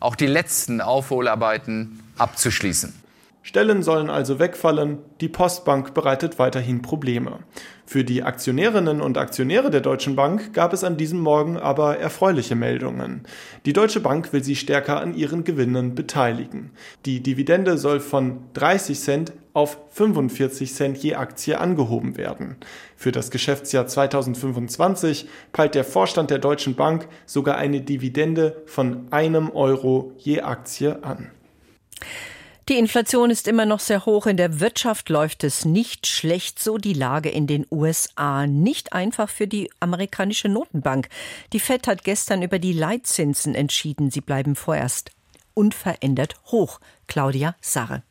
auch 0.00 0.16
die 0.16 0.26
letzten 0.26 0.80
Aufholarbeiten 0.80 2.00
abzuschließen. 2.18 2.94
Stellen 3.42 3.82
sollen 3.82 4.10
also 4.10 4.38
wegfallen, 4.38 4.98
die 5.20 5.28
Postbank 5.28 5.94
bereitet 5.94 6.38
weiterhin 6.38 6.82
Probleme. 6.82 7.38
Für 7.90 8.04
die 8.04 8.22
Aktionärinnen 8.22 9.00
und 9.00 9.18
Aktionäre 9.18 9.68
der 9.68 9.80
Deutschen 9.80 10.14
Bank 10.14 10.52
gab 10.52 10.72
es 10.72 10.84
an 10.84 10.96
diesem 10.96 11.18
Morgen 11.18 11.56
aber 11.56 11.98
erfreuliche 11.98 12.54
Meldungen. 12.54 13.22
Die 13.66 13.72
Deutsche 13.72 13.98
Bank 13.98 14.32
will 14.32 14.44
sie 14.44 14.54
stärker 14.54 15.00
an 15.00 15.12
ihren 15.16 15.42
Gewinnen 15.42 15.96
beteiligen. 15.96 16.70
Die 17.04 17.20
Dividende 17.20 17.78
soll 17.78 17.98
von 17.98 18.44
30 18.52 19.00
Cent 19.00 19.32
auf 19.54 19.76
45 19.90 20.72
Cent 20.72 20.98
je 20.98 21.16
Aktie 21.16 21.58
angehoben 21.58 22.16
werden. 22.16 22.58
Für 22.94 23.10
das 23.10 23.32
Geschäftsjahr 23.32 23.88
2025 23.88 25.28
peilt 25.50 25.74
der 25.74 25.82
Vorstand 25.82 26.30
der 26.30 26.38
Deutschen 26.38 26.76
Bank 26.76 27.08
sogar 27.26 27.56
eine 27.56 27.80
Dividende 27.80 28.62
von 28.66 29.08
einem 29.10 29.50
Euro 29.50 30.12
je 30.16 30.42
Aktie 30.42 31.02
an. 31.02 31.32
Die 32.70 32.78
Inflation 32.78 33.30
ist 33.30 33.48
immer 33.48 33.66
noch 33.66 33.80
sehr 33.80 34.06
hoch. 34.06 34.26
In 34.26 34.36
der 34.36 34.60
Wirtschaft 34.60 35.08
läuft 35.08 35.42
es 35.42 35.64
nicht 35.64 36.06
schlecht. 36.06 36.62
So 36.62 36.78
die 36.78 36.92
Lage 36.92 37.28
in 37.28 37.48
den 37.48 37.66
USA. 37.68 38.46
Nicht 38.46 38.92
einfach 38.92 39.28
für 39.28 39.48
die 39.48 39.72
amerikanische 39.80 40.48
Notenbank. 40.48 41.08
Die 41.52 41.58
Fed 41.58 41.88
hat 41.88 42.04
gestern 42.04 42.42
über 42.42 42.60
die 42.60 42.72
Leitzinsen 42.72 43.56
entschieden. 43.56 44.12
Sie 44.12 44.20
bleiben 44.20 44.54
vorerst 44.54 45.10
unverändert 45.52 46.36
hoch. 46.52 46.78
Claudia 47.08 47.56
Sarre. 47.60 48.04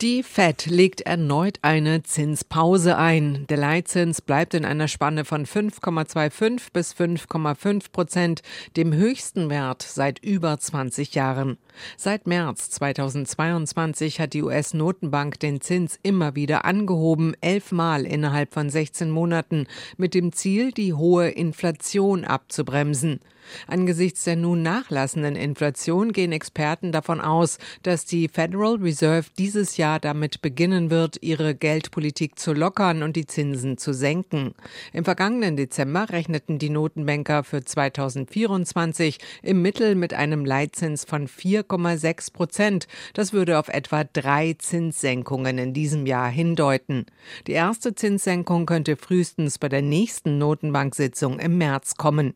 Die 0.00 0.22
Fed 0.22 0.66
legt 0.66 1.00
erneut 1.00 1.58
eine 1.62 2.04
Zinspause 2.04 2.96
ein. 2.96 3.48
Der 3.48 3.56
Leitzins 3.56 4.20
bleibt 4.20 4.54
in 4.54 4.64
einer 4.64 4.86
Spanne 4.86 5.24
von 5.24 5.44
5,25 5.44 6.68
bis 6.72 6.94
5,5 6.94 7.90
Prozent, 7.90 8.42
dem 8.76 8.92
höchsten 8.92 9.50
Wert 9.50 9.82
seit 9.82 10.20
über 10.20 10.56
20 10.56 11.16
Jahren. 11.16 11.58
Seit 11.96 12.26
März 12.26 12.70
2022 12.70 14.20
hat 14.20 14.32
die 14.32 14.42
US-Notenbank 14.42 15.38
den 15.40 15.60
Zins 15.60 15.98
immer 16.02 16.34
wieder 16.34 16.64
angehoben, 16.64 17.34
elfmal 17.40 18.04
innerhalb 18.06 18.52
von 18.52 18.70
16 18.70 19.10
Monaten, 19.10 19.66
mit 19.96 20.14
dem 20.14 20.32
Ziel, 20.32 20.72
die 20.72 20.94
hohe 20.94 21.28
Inflation 21.28 22.24
abzubremsen. 22.24 23.20
Angesichts 23.66 24.24
der 24.24 24.36
nun 24.36 24.62
nachlassenden 24.62 25.36
Inflation 25.36 26.12
gehen 26.12 26.32
Experten 26.32 26.92
davon 26.92 27.20
aus, 27.20 27.58
dass 27.82 28.04
die 28.04 28.28
Federal 28.28 28.76
Reserve 28.76 29.28
dieses 29.38 29.76
Jahr 29.76 30.00
damit 30.00 30.42
beginnen 30.42 30.90
wird, 30.90 31.18
ihre 31.22 31.54
Geldpolitik 31.54 32.38
zu 32.38 32.52
lockern 32.52 33.02
und 33.02 33.16
die 33.16 33.26
Zinsen 33.26 33.78
zu 33.78 33.92
senken. 33.92 34.54
Im 34.92 35.04
vergangenen 35.04 35.56
Dezember 35.56 36.10
rechneten 36.10 36.58
die 36.58 36.70
Notenbanker 36.70 37.44
für 37.44 37.64
2024 37.64 39.18
im 39.42 39.62
Mittel 39.62 39.94
mit 39.94 40.14
einem 40.14 40.44
Leitzins 40.44 41.04
von 41.04 41.28
4,6 41.68 42.32
Prozent. 42.32 42.88
Das 43.14 43.32
würde 43.32 43.58
auf 43.58 43.68
etwa 43.68 44.04
drei 44.04 44.54
Zinssenkungen 44.58 45.58
in 45.58 45.72
diesem 45.72 46.06
Jahr 46.06 46.28
hindeuten. 46.28 47.06
Die 47.46 47.52
erste 47.52 47.94
Zinssenkung 47.94 48.66
könnte 48.66 48.96
frühestens 48.96 49.58
bei 49.58 49.68
der 49.68 49.82
nächsten 49.82 50.38
Notenbanksitzung 50.38 51.38
im 51.38 51.58
März 51.58 51.96
kommen. 51.96 52.34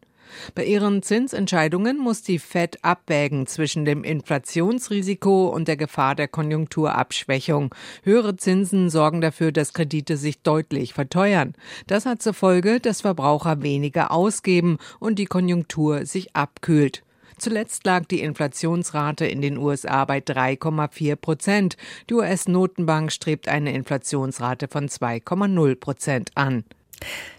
Bei 0.54 0.64
ihren 0.64 1.02
Zinsentscheidungen 1.02 1.98
muss 1.98 2.22
die 2.22 2.38
Fed 2.38 2.78
abwägen 2.82 3.46
zwischen 3.46 3.84
dem 3.84 4.04
Inflationsrisiko 4.04 5.48
und 5.48 5.68
der 5.68 5.76
Gefahr 5.76 6.14
der 6.14 6.28
Konjunkturabschwächung. 6.28 7.74
Höhere 8.02 8.36
Zinsen 8.36 8.88
sorgen 8.88 9.20
dafür, 9.20 9.52
dass 9.52 9.72
Kredite 9.72 10.16
sich 10.16 10.40
deutlich 10.40 10.94
verteuern. 10.94 11.54
Das 11.86 12.06
hat 12.06 12.22
zur 12.22 12.34
Folge, 12.34 12.80
dass 12.80 13.02
Verbraucher 13.02 13.62
weniger 13.62 14.10
ausgeben 14.10 14.78
und 15.00 15.18
die 15.18 15.26
Konjunktur 15.26 16.06
sich 16.06 16.34
abkühlt. 16.34 17.02
Zuletzt 17.42 17.84
lag 17.86 18.04
die 18.04 18.20
Inflationsrate 18.20 19.26
in 19.26 19.42
den 19.42 19.58
USA 19.58 20.04
bei 20.04 20.18
3,4 20.18 21.16
Prozent. 21.16 21.76
Die 22.08 22.14
US-Notenbank 22.14 23.10
strebt 23.10 23.48
eine 23.48 23.72
Inflationsrate 23.72 24.68
von 24.68 24.88
2,0 24.88 25.74
Prozent 25.74 26.30
an. 26.36 26.62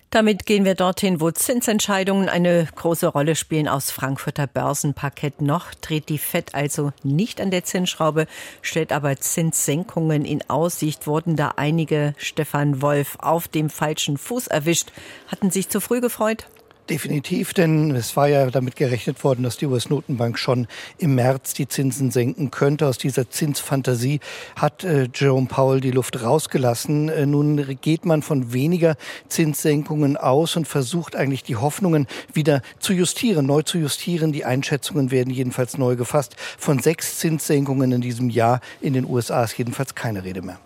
Damit 0.10 0.46
gehen 0.46 0.66
wir 0.66 0.76
dorthin, 0.76 1.22
wo 1.22 1.32
Zinsentscheidungen 1.32 2.28
eine 2.28 2.68
große 2.76 3.08
Rolle 3.08 3.38
spielen. 3.38 3.70
Aus 3.70 3.92
Frankfurter 3.92 4.46
Börsenparkett 4.46 5.42
noch 5.42 5.74
dreht 5.74 6.10
die 6.10 6.18
FED 6.18 6.54
also 6.54 6.92
nicht 7.04 7.40
an 7.40 7.50
der 7.50 7.64
Zinsschraube, 7.64 8.28
stellt 8.62 8.92
aber 8.92 9.16
Zinssenkungen 9.16 10.26
in 10.26 10.50
Aussicht. 10.50 11.08
Wurden 11.08 11.38
da 11.38 11.54
einige, 11.56 12.14
Stefan 12.18 12.82
Wolf, 12.82 13.16
auf 13.20 13.48
dem 13.48 13.70
falschen 13.70 14.18
Fuß 14.18 14.48
erwischt, 14.48 14.92
hatten 15.30 15.50
sich 15.50 15.70
zu 15.70 15.80
früh 15.80 16.02
gefreut? 16.02 16.46
Definitiv, 16.90 17.54
denn 17.54 17.92
es 17.92 18.18
war 18.18 18.28
ja 18.28 18.50
damit 18.52 18.76
gerechnet 18.76 19.24
worden, 19.24 19.44
dass 19.44 19.56
die 19.56 19.68
US-Notenbank 19.68 20.38
schon 20.38 20.68
im 20.98 21.16
März 21.16 21.54
die 21.54 21.70
Zinsen 21.70 22.12
senken 22.12 22.52
könnte. 22.52 22.88
Aus 22.88 22.98
dieser 22.98 23.30
Zinsfantasie 23.30 24.20
hat 24.58 24.84
äh, 24.84 25.08
Jerome 25.14 25.48
Powell 25.48 25.80
die 25.80 25.92
Luft 25.92 26.22
rausgelassen. 26.22 27.08
Äh, 27.08 27.26
nun 27.26 27.78
geht 27.80 28.04
man 28.04 28.22
von 28.22 28.52
weniger 28.52 28.98
Zinssenkungen 29.30 30.18
aus 30.18 30.58
und 30.58 30.68
versucht 30.68 31.16
eigentlich 31.16 31.44
die 31.44 31.56
Hoffnungen 31.56 32.06
wieder 32.34 32.62
zu 32.80 32.92
justieren, 32.92 33.46
neu 33.46 33.62
zu 33.62 33.78
justieren. 33.78 34.34
Die 34.34 34.44
Einschätzungen 34.44 35.10
werden 35.10 35.32
jedenfalls 35.32 35.78
neu 35.78 35.96
gefasst. 35.96 36.36
Von 36.58 36.80
sechs 36.80 37.18
Zinssenkungen 37.18 37.94
in 37.94 38.02
diesem 38.02 38.30
Jahr 38.30 38.60
in 38.82 38.92
den 38.92 39.06
USA 39.06 39.46
ist 39.46 39.58
jedenfalls 39.58 39.96
keine 39.96 40.26
Rede 40.26 40.42
mehr. 40.42 40.60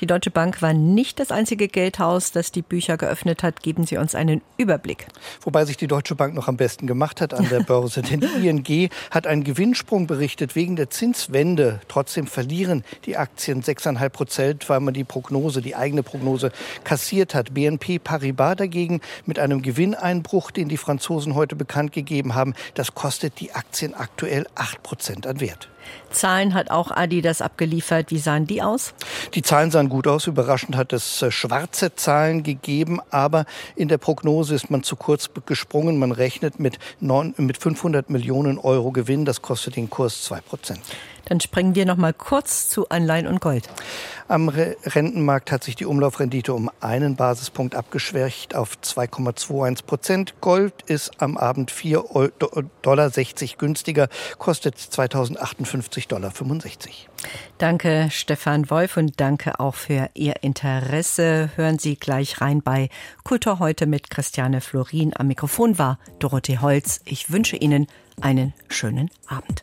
Die 0.00 0.06
Deutsche 0.06 0.30
Bank 0.30 0.62
war 0.62 0.72
nicht 0.72 1.20
das 1.20 1.30
einzige 1.30 1.68
Geldhaus, 1.68 2.32
das 2.32 2.50
die 2.50 2.62
Bücher 2.62 2.96
geöffnet 2.96 3.42
hat. 3.42 3.62
Geben 3.62 3.84
Sie 3.84 3.98
uns 3.98 4.14
einen 4.14 4.40
Überblick. 4.56 5.08
Wobei 5.42 5.66
sich 5.66 5.76
die 5.76 5.88
Deutsche 5.88 6.14
Bank 6.14 6.34
noch 6.34 6.48
am 6.48 6.56
besten 6.56 6.86
gemacht 6.86 7.20
hat 7.20 7.34
an 7.34 7.46
der 7.50 7.60
Börse. 7.60 8.00
Denn 8.10 8.20
die 8.20 8.48
ING 8.48 8.90
hat 9.10 9.26
einen 9.26 9.44
Gewinnsprung 9.44 10.06
berichtet 10.06 10.56
wegen 10.56 10.76
der 10.76 10.88
Zinswende. 10.88 11.80
Trotzdem 11.88 12.26
verlieren 12.26 12.82
die 13.04 13.18
Aktien 13.18 13.62
6,5 13.62 14.08
Prozent 14.08 14.69
weil 14.70 14.80
man 14.80 14.94
die 14.94 15.04
Prognose, 15.04 15.60
die 15.60 15.76
eigene 15.76 16.02
Prognose 16.02 16.50
kassiert 16.84 17.34
hat. 17.34 17.52
BNP 17.52 17.98
Paribas 17.98 18.56
dagegen 18.56 19.00
mit 19.26 19.38
einem 19.38 19.60
Gewinneinbruch, 19.60 20.50
den 20.50 20.68
die 20.68 20.78
Franzosen 20.78 21.34
heute 21.34 21.56
bekannt 21.56 21.92
gegeben 21.92 22.34
haben, 22.34 22.54
das 22.74 22.94
kostet 22.94 23.40
die 23.40 23.52
Aktien 23.52 23.92
aktuell 23.92 24.46
8 24.54 24.82
Prozent 24.82 25.26
an 25.26 25.40
Wert. 25.40 25.68
Zahlen 26.10 26.54
hat 26.54 26.70
auch 26.70 26.90
Adidas 26.90 27.40
abgeliefert. 27.42 28.10
Wie 28.10 28.18
sahen 28.18 28.46
die 28.46 28.62
aus? 28.62 28.94
Die 29.34 29.42
Zahlen 29.42 29.70
sahen 29.70 29.88
gut 29.88 30.06
aus. 30.06 30.26
Überraschend 30.26 30.76
hat 30.76 30.92
es 30.92 31.22
äh, 31.22 31.30
schwarze 31.30 31.94
Zahlen 31.94 32.42
gegeben, 32.42 33.00
aber 33.10 33.44
in 33.76 33.88
der 33.88 33.98
Prognose 33.98 34.54
ist 34.54 34.70
man 34.70 34.82
zu 34.82 34.96
kurz 34.96 35.30
gesprungen. 35.46 35.98
Man 35.98 36.12
rechnet 36.12 36.58
mit, 36.58 36.78
9, 37.00 37.34
mit 37.38 37.58
500 37.58 38.10
Millionen 38.10 38.58
Euro 38.58 38.90
Gewinn. 38.90 39.24
Das 39.24 39.42
kostet 39.42 39.76
den 39.76 39.90
Kurs 39.90 40.24
2 40.24 40.40
Prozent. 40.40 40.80
Dann 41.26 41.40
springen 41.40 41.76
wir 41.76 41.86
noch 41.86 41.96
mal 41.96 42.12
kurz 42.12 42.68
zu 42.68 42.88
Anleihen 42.88 43.28
und 43.28 43.40
Gold. 43.40 43.68
Am 44.26 44.48
Rentenmarkt 44.48 45.52
hat 45.52 45.64
sich 45.64 45.76
die 45.76 45.86
Umlaufrendite 45.86 46.54
um 46.54 46.70
einen 46.80 47.16
Basispunkt 47.16 47.74
abgeschwächt 47.74 48.54
auf 48.54 48.78
2,21 48.82 49.84
Prozent. 49.86 50.40
Gold 50.40 50.74
ist 50.86 51.20
am 51.20 51.36
Abend 51.36 51.70
4,60 51.70 52.62
Dollar 52.82 53.10
günstiger, 53.58 54.08
kostet 54.38 54.76
2058,65 55.70 56.08
Dollar. 56.08 56.32
Danke, 57.58 58.08
Stefan 58.10 58.70
Wolf, 58.70 58.96
und 58.96 59.20
danke 59.20 59.60
auch 59.60 59.74
für 59.74 60.10
Ihr 60.14 60.42
Interesse. 60.42 61.50
Hören 61.56 61.78
Sie 61.78 61.96
gleich 61.96 62.40
rein 62.40 62.62
bei 62.62 62.88
Kultur 63.24 63.58
heute 63.58 63.86
mit 63.86 64.10
Christiane 64.10 64.60
Florin. 64.60 65.12
Am 65.16 65.28
Mikrofon 65.28 65.78
war 65.78 65.98
Dorothee 66.18 66.58
Holz. 66.58 67.00
Ich 67.04 67.30
wünsche 67.30 67.56
Ihnen 67.56 67.86
einen 68.20 68.54
schönen 68.68 69.10
Abend. 69.26 69.62